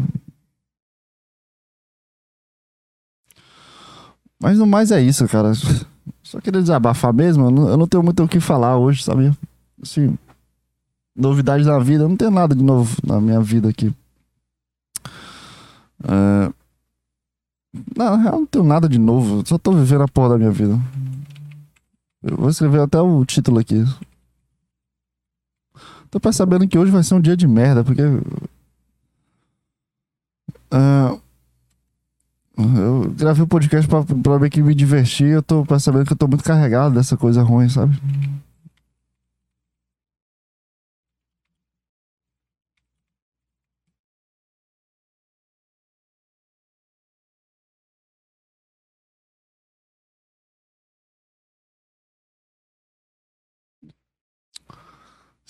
Mas 4.41 4.59
no 4.59 4.67
mais 4.67 4.93
é 4.93 5.03
isso, 5.03 5.27
cara. 5.27 5.53
Só 6.23 6.41
queria 6.41 6.61
desabafar 6.61 7.13
mesmo. 7.13 7.47
Eu 7.47 7.77
não, 7.77 7.89
tenho 7.89 8.03
muito 8.05 8.23
o 8.23 8.29
que 8.29 8.39
falar 8.39 8.79
hoje, 8.79 9.03
sabe? 9.03 9.37
Assim, 9.83 10.17
novidades 11.17 11.67
na 11.67 11.81
vida. 11.81 12.05
Eu 12.05 12.09
não 12.09 12.17
tenho 12.17 12.31
nada 12.31 12.55
de 12.55 12.63
novo 12.63 12.97
na 13.05 13.21
minha 13.21 13.41
vida 13.41 13.69
aqui. 13.69 13.93
É... 16.05 16.53
Não, 17.97 18.17
na 18.17 18.23
real, 18.23 18.39
não 18.39 18.47
tenho 18.47 18.65
nada 18.65 18.89
de 18.89 18.99
novo. 18.99 19.43
Só 19.45 19.59
tô 19.59 19.73
vivendo 19.73 20.03
a 20.03 20.09
porra 20.09 20.31
da 20.31 20.39
minha 20.39 20.53
vida. 20.53 20.79
Eu 22.23 22.37
vou 22.37 22.51
escrever 22.51 22.83
até 22.83 23.01
o 23.01 23.25
título 23.25 23.59
aqui. 23.59 23.85
Tô 26.13 26.21
percebendo 26.21 26.69
que 26.69 26.79
hoje 26.79 26.93
vai 26.93 27.03
ser 27.03 27.15
um 27.15 27.21
dia 27.23 27.35
de 27.35 27.49
merda, 27.49 27.83
porque. 27.83 28.03
Ah, 30.71 31.17
eu 32.59 33.11
gravei 33.17 33.43
o 33.43 33.47
podcast 33.47 33.89
pra, 33.89 34.05
pra 34.05 34.39
meio 34.39 34.51
que 34.51 34.63
me 34.63 34.75
divertir. 34.75 35.29
Eu 35.29 35.43
tô 35.43 35.65
percebendo 35.65 36.05
que 36.05 36.13
eu 36.13 36.17
tô 36.17 36.29
muito 36.29 36.45
carregado 36.45 36.95
dessa 36.95 37.17
coisa 37.17 37.43
ruim, 37.43 37.67
sabe? 37.71 37.99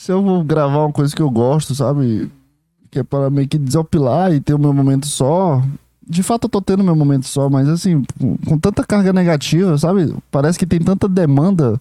Se 0.03 0.11
eu 0.11 0.21
vou 0.21 0.43
gravar 0.43 0.81
uma 0.81 0.93
coisa 0.93 1.15
que 1.15 1.23
eu 1.23 1.31
gosto, 1.31 1.77
sabe? 1.77 2.29
Que 2.91 2.99
é 2.99 3.03
para 3.05 3.31
meio 3.31 3.47
que 3.47 3.57
desopilar 3.57 4.35
e 4.35 4.41
ter 4.41 4.53
o 4.53 4.59
meu 4.59 4.73
momento 4.73 5.07
só. 5.07 5.63
De 6.05 6.25
fato, 6.25 6.47
eu 6.47 6.49
tô 6.51 6.61
tendo 6.61 6.83
meu 6.83 6.97
momento 6.97 7.25
só, 7.25 7.49
mas 7.49 7.69
assim, 7.69 8.03
com, 8.45 8.59
tanta 8.59 8.85
carga 8.85 9.13
negativa, 9.13 9.79
sabe? 9.79 10.13
Parece 10.29 10.59
que 10.59 10.67
tem 10.67 10.81
tanta 10.81 11.09
demanda 11.09 11.81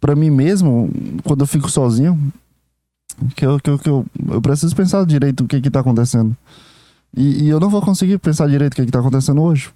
para 0.00 0.16
mim 0.16 0.28
mesmo 0.28 0.90
quando 1.22 1.42
eu 1.42 1.46
fico 1.46 1.70
sozinho 1.70 2.32
que 3.36 3.46
eu, 3.46 3.60
que 3.60 3.70
eu, 3.70 3.78
que 3.78 3.88
eu, 3.88 4.04
eu 4.28 4.42
preciso 4.42 4.74
pensar 4.74 5.06
direito 5.06 5.44
o 5.44 5.46
que 5.46 5.60
que 5.60 5.70
tá 5.70 5.78
acontecendo. 5.78 6.36
E, 7.16 7.44
e 7.44 7.48
eu 7.48 7.60
não 7.60 7.70
vou 7.70 7.80
conseguir 7.80 8.18
pensar 8.18 8.48
direito 8.48 8.72
o 8.72 8.76
que 8.76 8.86
que 8.86 8.90
tá 8.90 8.98
acontecendo 8.98 9.40
hoje. 9.40 9.70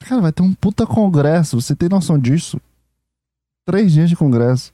Cara, 0.00 0.20
vai 0.20 0.32
ter 0.32 0.42
um 0.42 0.52
puta 0.52 0.86
congresso, 0.86 1.58
você 1.58 1.74
tem 1.74 1.88
noção 1.88 2.18
disso? 2.18 2.60
Três 3.64 3.92
dias 3.92 4.10
de 4.10 4.16
congresso. 4.16 4.70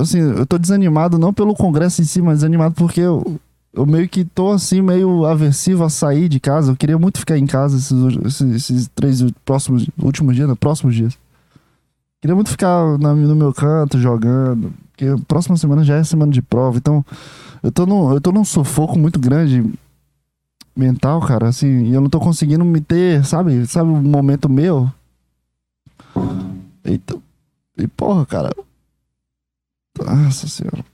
Assim, 0.00 0.18
eu 0.18 0.46
tô 0.46 0.58
desanimado 0.58 1.18
não 1.18 1.32
pelo 1.32 1.54
congresso 1.54 2.00
em 2.00 2.04
si, 2.04 2.22
mas 2.22 2.38
desanimado 2.38 2.74
porque 2.74 3.00
eu, 3.00 3.40
eu 3.72 3.86
meio 3.86 4.08
que 4.08 4.24
tô 4.24 4.50
assim, 4.50 4.80
meio 4.80 5.24
aversivo 5.24 5.84
a 5.84 5.90
sair 5.90 6.28
de 6.28 6.40
casa. 6.40 6.72
Eu 6.72 6.76
queria 6.76 6.98
muito 6.98 7.18
ficar 7.18 7.38
em 7.38 7.46
casa 7.46 7.76
esses, 7.76 8.24
esses, 8.24 8.54
esses 8.54 8.88
três 8.94 9.22
próximos, 9.44 9.86
últimos 9.98 10.34
dias, 10.34 10.48
né? 10.48 10.54
Próximos 10.58 10.94
dias. 10.94 11.18
Queria 12.20 12.34
muito 12.34 12.50
ficar 12.50 12.98
na, 12.98 13.14
no 13.14 13.36
meu 13.36 13.52
canto 13.52 13.98
jogando. 13.98 14.72
Porque 14.90 15.06
próxima 15.26 15.56
semana 15.56 15.82
já 15.82 15.96
é 15.96 16.04
semana 16.04 16.30
de 16.30 16.42
prova. 16.42 16.76
Então, 16.76 17.04
eu 17.62 17.72
tô, 17.72 17.86
no, 17.86 18.12
eu 18.12 18.20
tô 18.20 18.32
num 18.32 18.44
sufoco 18.44 18.98
muito 18.98 19.18
grande 19.18 19.64
mental, 20.76 21.20
cara. 21.20 21.48
Assim, 21.48 21.84
e 21.84 21.94
eu 21.94 22.00
não 22.00 22.10
tô 22.10 22.20
conseguindo 22.20 22.64
me 22.64 22.80
ter, 22.80 23.24
sabe? 23.24 23.66
Sabe, 23.66 23.88
um 23.90 24.02
momento 24.02 24.48
meu. 24.48 24.90
Eita. 26.84 27.16
E 27.78 27.86
porra, 27.86 28.26
cara. 28.26 28.50
Nossa 30.04 30.48
senhora. 30.48 30.84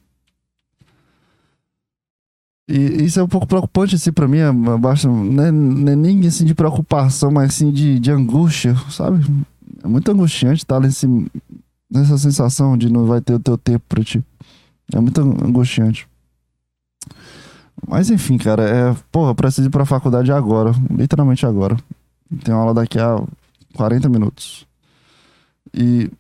E 2.69 3.05
isso 3.05 3.21
é 3.21 3.23
um 3.23 3.29
pouco 3.29 3.47
preocupante, 3.47 3.95
assim, 3.95 4.13
pra 4.13 4.27
mim, 4.27 4.39
não 4.39 5.45
é, 5.45 5.53
não 5.53 5.93
é 5.93 5.97
nem 5.97 6.27
assim 6.27 6.45
de 6.45 6.55
preocupação, 6.55 7.31
mas 7.31 7.51
assim 7.51 7.71
de, 7.71 8.01
de 8.01 8.11
angústia, 8.11 8.75
sabe? 8.91 9.25
É 9.85 9.87
muito 9.87 10.11
angustiante 10.11 10.63
estar 10.65 10.81
nesse, 10.81 11.07
nessa 11.89 12.19
sensação 12.19 12.77
de 12.77 12.91
não 12.91 13.07
vai 13.07 13.21
ter 13.21 13.35
o 13.35 13.39
teu 13.39 13.57
tempo 13.57 13.85
pra 13.89 14.03
ti. 14.03 14.25
É 14.93 15.01
muito 15.01 15.21
angustiante. 15.21 16.09
Mas 17.87 18.11
enfim, 18.11 18.37
cara, 18.37 18.63
é. 18.69 18.97
Porra, 19.13 19.31
eu 19.31 19.35
preciso 19.35 19.69
ir 19.69 19.71
pra 19.71 19.85
faculdade 19.85 20.33
agora. 20.33 20.73
Literalmente 20.91 21.47
agora. 21.47 21.77
Tem 22.43 22.53
aula 22.53 22.75
daqui 22.75 22.99
a 22.99 23.23
40 23.75 24.09
minutos. 24.09 24.67
E 25.73 26.11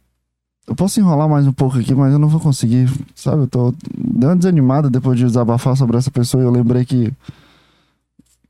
eu 0.66 0.74
posso 0.74 0.98
enrolar 0.98 1.28
mais 1.28 1.46
um 1.46 1.52
pouco 1.52 1.78
aqui, 1.78 1.94
mas 1.94 2.12
eu 2.12 2.18
não 2.18 2.28
vou 2.28 2.40
conseguir. 2.40 2.88
Sabe, 3.14 3.42
eu 3.42 3.46
tô. 3.48 3.72
Deu 3.96 4.30
uma 4.30 4.36
desanimada 4.36 4.90
depois 4.90 5.18
de 5.18 5.24
desabafar 5.24 5.76
sobre 5.76 5.96
essa 5.96 6.10
pessoa 6.10 6.42
e 6.42 6.46
eu 6.46 6.50
lembrei 6.50 6.84
que. 6.84 7.12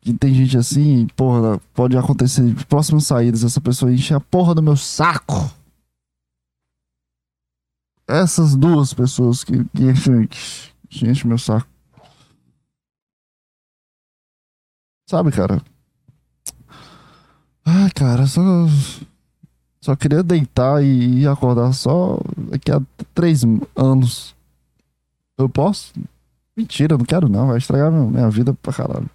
Que 0.00 0.12
tem 0.14 0.32
gente 0.32 0.56
assim, 0.56 1.08
porra, 1.16 1.60
pode 1.74 1.96
acontecer 1.96 2.54
próximas 2.66 3.06
saídas, 3.06 3.42
essa 3.42 3.60
pessoa 3.60 3.92
enche 3.92 4.14
a 4.14 4.20
porra 4.20 4.54
do 4.54 4.62
meu 4.62 4.76
saco. 4.76 5.50
Essas 8.06 8.54
duas 8.54 8.94
pessoas 8.94 9.42
que, 9.42 9.64
que 9.64 9.82
enchem, 9.82 10.28
que 10.88 11.26
meu 11.26 11.38
saco. 11.38 11.66
Sabe, 15.08 15.32
cara? 15.32 15.60
Ai, 17.64 17.90
cara, 17.90 18.26
só. 18.28 18.40
Só 19.86 19.94
queria 19.94 20.20
deitar 20.20 20.82
e, 20.82 21.28
acordar 21.28 21.72
só 21.72 22.18
daqui 22.50 22.72
a 22.72 22.82
três 23.14 23.42
anos. 23.76 24.34
Eu 25.38 25.48
posso? 25.48 25.92
Mentira, 26.56 26.98
não 26.98 27.04
quero 27.04 27.28
não. 27.28 27.46
Vai 27.46 27.58
estragar 27.58 27.92
minha 27.92 28.28
vida 28.28 28.52
pra 28.52 28.72
caralho. 28.72 29.08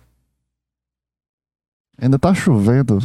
Ainda 1.97 2.17
tá 2.17 2.33
chovendo. 2.33 2.99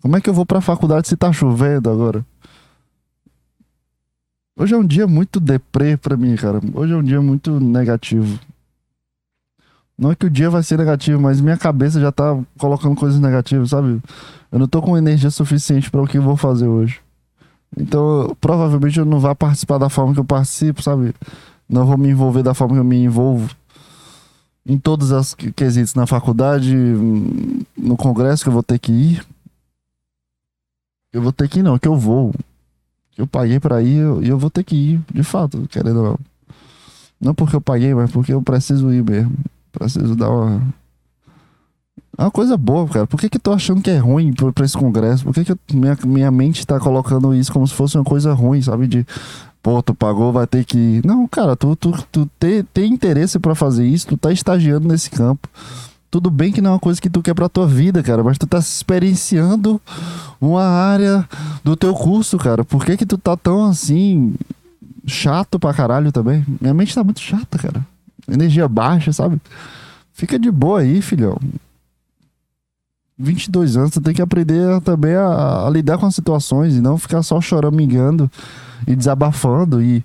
Como 0.00 0.16
é 0.16 0.20
que 0.22 0.30
eu 0.30 0.32
vou 0.32 0.46
pra 0.46 0.62
faculdade 0.62 1.08
se 1.08 1.14
tá 1.14 1.30
chovendo 1.30 1.90
agora? 1.90 2.24
Hoje 4.56 4.72
é 4.72 4.78
um 4.78 4.86
dia 4.86 5.06
muito 5.06 5.38
deprê 5.38 5.98
pra 5.98 6.16
mim, 6.16 6.34
cara. 6.36 6.58
Hoje 6.72 6.94
é 6.94 6.96
um 6.96 7.04
dia 7.04 7.20
muito 7.20 7.60
negativo. 7.60 8.40
Não 9.98 10.10
é 10.10 10.14
que 10.14 10.24
o 10.24 10.30
dia 10.30 10.48
vai 10.48 10.62
ser 10.62 10.78
negativo, 10.78 11.20
mas 11.20 11.38
minha 11.38 11.58
cabeça 11.58 12.00
já 12.00 12.10
tá 12.10 12.42
colocando 12.56 12.96
coisas 12.96 13.20
negativas, 13.20 13.68
sabe? 13.68 14.00
Eu 14.50 14.58
não 14.58 14.66
tô 14.66 14.80
com 14.80 14.96
energia 14.96 15.30
suficiente 15.30 15.90
para 15.90 16.00
o 16.00 16.06
que 16.06 16.16
eu 16.16 16.22
vou 16.22 16.34
fazer 16.34 16.66
hoje. 16.66 16.98
Então, 17.76 18.36
provavelmente 18.40 18.98
eu 18.98 19.04
não 19.04 19.20
vou 19.20 19.34
participar 19.34 19.78
da 19.78 19.88
forma 19.88 20.12
que 20.12 20.20
eu 20.20 20.24
participo, 20.24 20.82
sabe? 20.82 21.14
Não 21.68 21.86
vou 21.86 21.96
me 21.96 22.08
envolver 22.08 22.42
da 22.42 22.54
forma 22.54 22.74
que 22.74 22.80
eu 22.80 22.84
me 22.84 23.02
envolvo. 23.02 23.54
Em 24.66 24.76
todas 24.78 25.12
as 25.12 25.34
quesitos, 25.34 25.94
na 25.94 26.06
faculdade, 26.06 26.74
no 27.76 27.96
congresso 27.96 28.42
que 28.42 28.48
eu 28.48 28.52
vou 28.52 28.62
ter 28.62 28.78
que 28.78 28.92
ir. 28.92 29.26
Eu 31.12 31.22
vou 31.22 31.32
ter 31.32 31.48
que 31.48 31.60
ir, 31.60 31.62
não, 31.62 31.78
que 31.78 31.88
eu 31.88 31.96
vou. 31.96 32.32
Eu 33.16 33.26
paguei 33.26 33.60
para 33.60 33.82
ir 33.82 33.96
e 33.96 33.98
eu, 33.98 34.22
eu, 34.22 34.38
vou 34.38 34.50
ter 34.50 34.64
que 34.64 34.74
ir, 34.74 35.00
de 35.12 35.22
fato, 35.22 35.66
querendo 35.68 35.98
ou 35.98 36.04
não. 36.04 36.18
Não 37.20 37.34
porque 37.34 37.54
eu 37.54 37.60
paguei, 37.60 37.94
mas 37.94 38.10
porque 38.10 38.32
eu 38.32 38.42
preciso 38.42 38.92
ir 38.92 39.04
mesmo. 39.04 39.36
Preciso 39.72 40.16
dar 40.16 40.30
uma. 40.30 40.62
É 42.20 42.24
uma 42.24 42.30
coisa 42.30 42.54
boa, 42.54 42.86
cara. 42.86 43.06
Por 43.06 43.18
que 43.18 43.30
que 43.30 43.38
tô 43.38 43.50
achando 43.50 43.80
que 43.80 43.88
é 43.88 43.96
ruim 43.96 44.32
pra, 44.32 44.64
esse 44.64 44.76
congresso? 44.76 45.24
Por 45.24 45.32
que 45.32 45.42
que 45.42 45.56
minha, 45.74 45.96
minha 46.04 46.30
mente 46.30 46.66
tá 46.66 46.78
colocando 46.78 47.34
isso 47.34 47.50
como 47.50 47.66
se 47.66 47.72
fosse 47.72 47.96
uma 47.96 48.04
coisa 48.04 48.34
ruim, 48.34 48.60
sabe? 48.60 48.86
De, 48.86 49.06
pô, 49.62 49.82
tu 49.82 49.94
pagou, 49.94 50.30
vai 50.30 50.46
ter 50.46 50.64
que. 50.64 51.00
Não, 51.02 51.26
cara, 51.26 51.56
tu, 51.56 51.74
tu, 51.74 51.92
tu 52.12 52.28
tem, 52.38 52.62
tem 52.62 52.92
interesse 52.92 53.38
para 53.38 53.54
fazer 53.54 53.86
isso, 53.86 54.08
tu 54.08 54.18
tá 54.18 54.30
estagiando 54.30 54.86
nesse 54.86 55.08
campo. 55.08 55.48
Tudo 56.10 56.28
bem 56.28 56.52
que 56.52 56.60
não 56.60 56.70
é 56.70 56.72
uma 56.74 56.80
coisa 56.80 57.00
que 57.00 57.08
tu 57.08 57.22
quer 57.22 57.34
pra 57.34 57.48
tua 57.48 57.66
vida, 57.66 58.02
cara, 58.02 58.22
mas 58.22 58.36
tu 58.36 58.46
tá 58.46 58.58
experienciando 58.58 59.80
uma 60.40 60.64
área 60.64 61.26
do 61.64 61.74
teu 61.74 61.94
curso, 61.94 62.36
cara. 62.36 62.64
Por 62.64 62.84
que 62.84 62.96
que 62.96 63.06
tu 63.06 63.16
tá 63.16 63.34
tão 63.36 63.64
assim 63.64 64.34
chato 65.06 65.58
pra 65.58 65.72
caralho 65.72 66.12
também? 66.12 66.44
Minha 66.60 66.74
mente 66.74 66.94
tá 66.94 67.02
muito 67.02 67.20
chata, 67.20 67.56
cara 67.56 67.86
energia 68.32 68.68
baixa, 68.68 69.12
sabe? 69.12 69.40
Fica 70.12 70.38
de 70.38 70.50
boa 70.50 70.80
aí, 70.80 71.00
filhão. 71.02 71.38
22 73.20 73.76
anos, 73.76 73.92
você 73.92 74.00
tem 74.00 74.14
que 74.14 74.22
aprender 74.22 74.80
também 74.80 75.14
a, 75.14 75.66
a 75.66 75.70
lidar 75.70 75.98
com 75.98 76.06
as 76.06 76.14
situações 76.14 76.74
e 76.74 76.80
não 76.80 76.96
ficar 76.96 77.22
só 77.22 77.40
choramingando 77.40 78.30
e 78.86 78.96
desabafando 78.96 79.82
e 79.82 80.02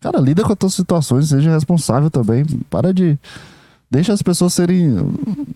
cara, 0.00 0.20
lida 0.20 0.44
com 0.44 0.52
as 0.52 0.58
tuas 0.58 0.74
situações, 0.74 1.28
seja 1.28 1.50
responsável 1.50 2.08
também. 2.08 2.44
Para 2.70 2.94
de 2.94 3.18
deixa 3.90 4.12
as 4.12 4.22
pessoas 4.22 4.54
serem 4.54 4.94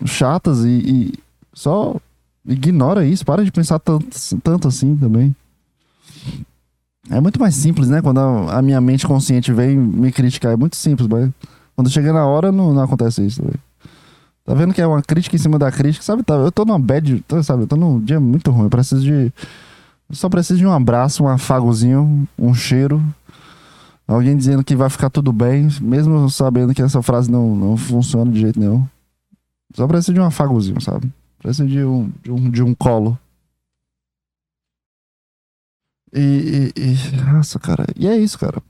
chatas 0.04 0.64
e, 0.64 0.68
e 0.68 1.14
só 1.54 1.96
ignora 2.46 3.06
isso, 3.06 3.24
para 3.24 3.44
de 3.44 3.52
pensar 3.52 3.78
tanto, 3.78 4.08
tanto 4.42 4.68
assim 4.68 4.96
também. 4.96 5.34
É 7.08 7.20
muito 7.20 7.40
mais 7.40 7.54
simples, 7.54 7.88
né? 7.88 8.02
Quando 8.02 8.18
a, 8.18 8.58
a 8.58 8.62
minha 8.62 8.80
mente 8.80 9.06
consciente 9.06 9.52
vem 9.52 9.76
me 9.76 10.10
criticar, 10.10 10.52
é 10.52 10.56
muito 10.56 10.76
simples, 10.76 11.08
mas 11.08 11.30
quando 11.76 11.90
chega 11.90 12.12
na 12.12 12.26
hora, 12.26 12.50
não, 12.50 12.74
não 12.74 12.82
acontece 12.82 13.24
isso, 13.24 13.42
véio. 13.42 13.58
Tá 14.50 14.56
vendo 14.56 14.74
que 14.74 14.80
é 14.80 14.86
uma 14.86 15.00
crítica 15.00 15.36
em 15.36 15.38
cima 15.38 15.60
da 15.60 15.70
crítica, 15.70 16.04
sabe? 16.04 16.24
Tá, 16.24 16.34
eu 16.34 16.50
tô 16.50 16.64
numa 16.64 16.76
bad, 16.76 17.24
sabe? 17.44 17.62
Eu 17.62 17.66
tô 17.68 17.76
num 17.76 18.00
dia 18.00 18.18
muito 18.18 18.50
ruim. 18.50 18.64
Eu 18.64 18.68
preciso 18.70 19.00
de. 19.00 19.32
Eu 20.08 20.16
só 20.16 20.28
preciso 20.28 20.58
de 20.58 20.66
um 20.66 20.72
abraço, 20.72 21.22
um 21.22 21.28
afagozinho, 21.28 22.28
um 22.36 22.52
cheiro. 22.52 23.00
Alguém 24.08 24.36
dizendo 24.36 24.64
que 24.64 24.74
vai 24.74 24.90
ficar 24.90 25.08
tudo 25.08 25.32
bem, 25.32 25.68
mesmo 25.80 26.28
sabendo 26.28 26.74
que 26.74 26.82
essa 26.82 27.00
frase 27.00 27.30
não, 27.30 27.54
não 27.54 27.76
funciona 27.76 28.28
de 28.28 28.40
jeito 28.40 28.58
nenhum. 28.58 28.84
Só 29.72 29.86
preciso 29.86 30.14
de 30.14 30.20
um 30.20 30.24
afagozinho, 30.24 30.80
sabe? 30.80 31.08
Preciso 31.38 31.68
de 31.68 31.84
um, 31.84 32.10
de 32.20 32.32
um, 32.32 32.50
de 32.50 32.62
um 32.64 32.74
colo. 32.74 33.16
E, 36.12 36.72
e, 36.76 36.80
e. 36.80 37.22
Nossa, 37.22 37.56
cara. 37.60 37.86
E 37.94 38.08
é 38.08 38.16
isso, 38.16 38.36
cara. 38.36 38.60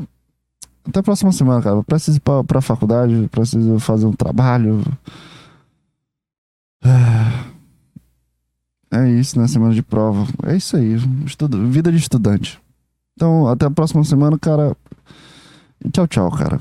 Até 0.86 1.00
a 1.00 1.02
próxima 1.02 1.32
semana, 1.32 1.62
cara. 1.62 1.76
Eu 1.76 1.84
preciso 1.84 2.18
ir 2.18 2.20
pra, 2.20 2.44
pra 2.44 2.60
faculdade, 2.60 3.30
preciso 3.32 3.78
fazer 3.78 4.04
um 4.04 4.12
trabalho. 4.12 4.82
É 8.92 9.08
isso, 9.08 9.38
né? 9.38 9.46
Semana 9.46 9.72
de 9.72 9.82
prova. 9.82 10.26
É 10.44 10.56
isso 10.56 10.76
aí. 10.76 10.96
Estudo, 11.24 11.66
vida 11.68 11.92
de 11.92 11.98
estudante. 11.98 12.60
Então, 13.14 13.46
até 13.46 13.66
a 13.66 13.70
próxima 13.70 14.02
semana, 14.02 14.38
cara. 14.38 14.76
Tchau, 15.92 16.06
tchau, 16.06 16.30
cara. 16.30 16.60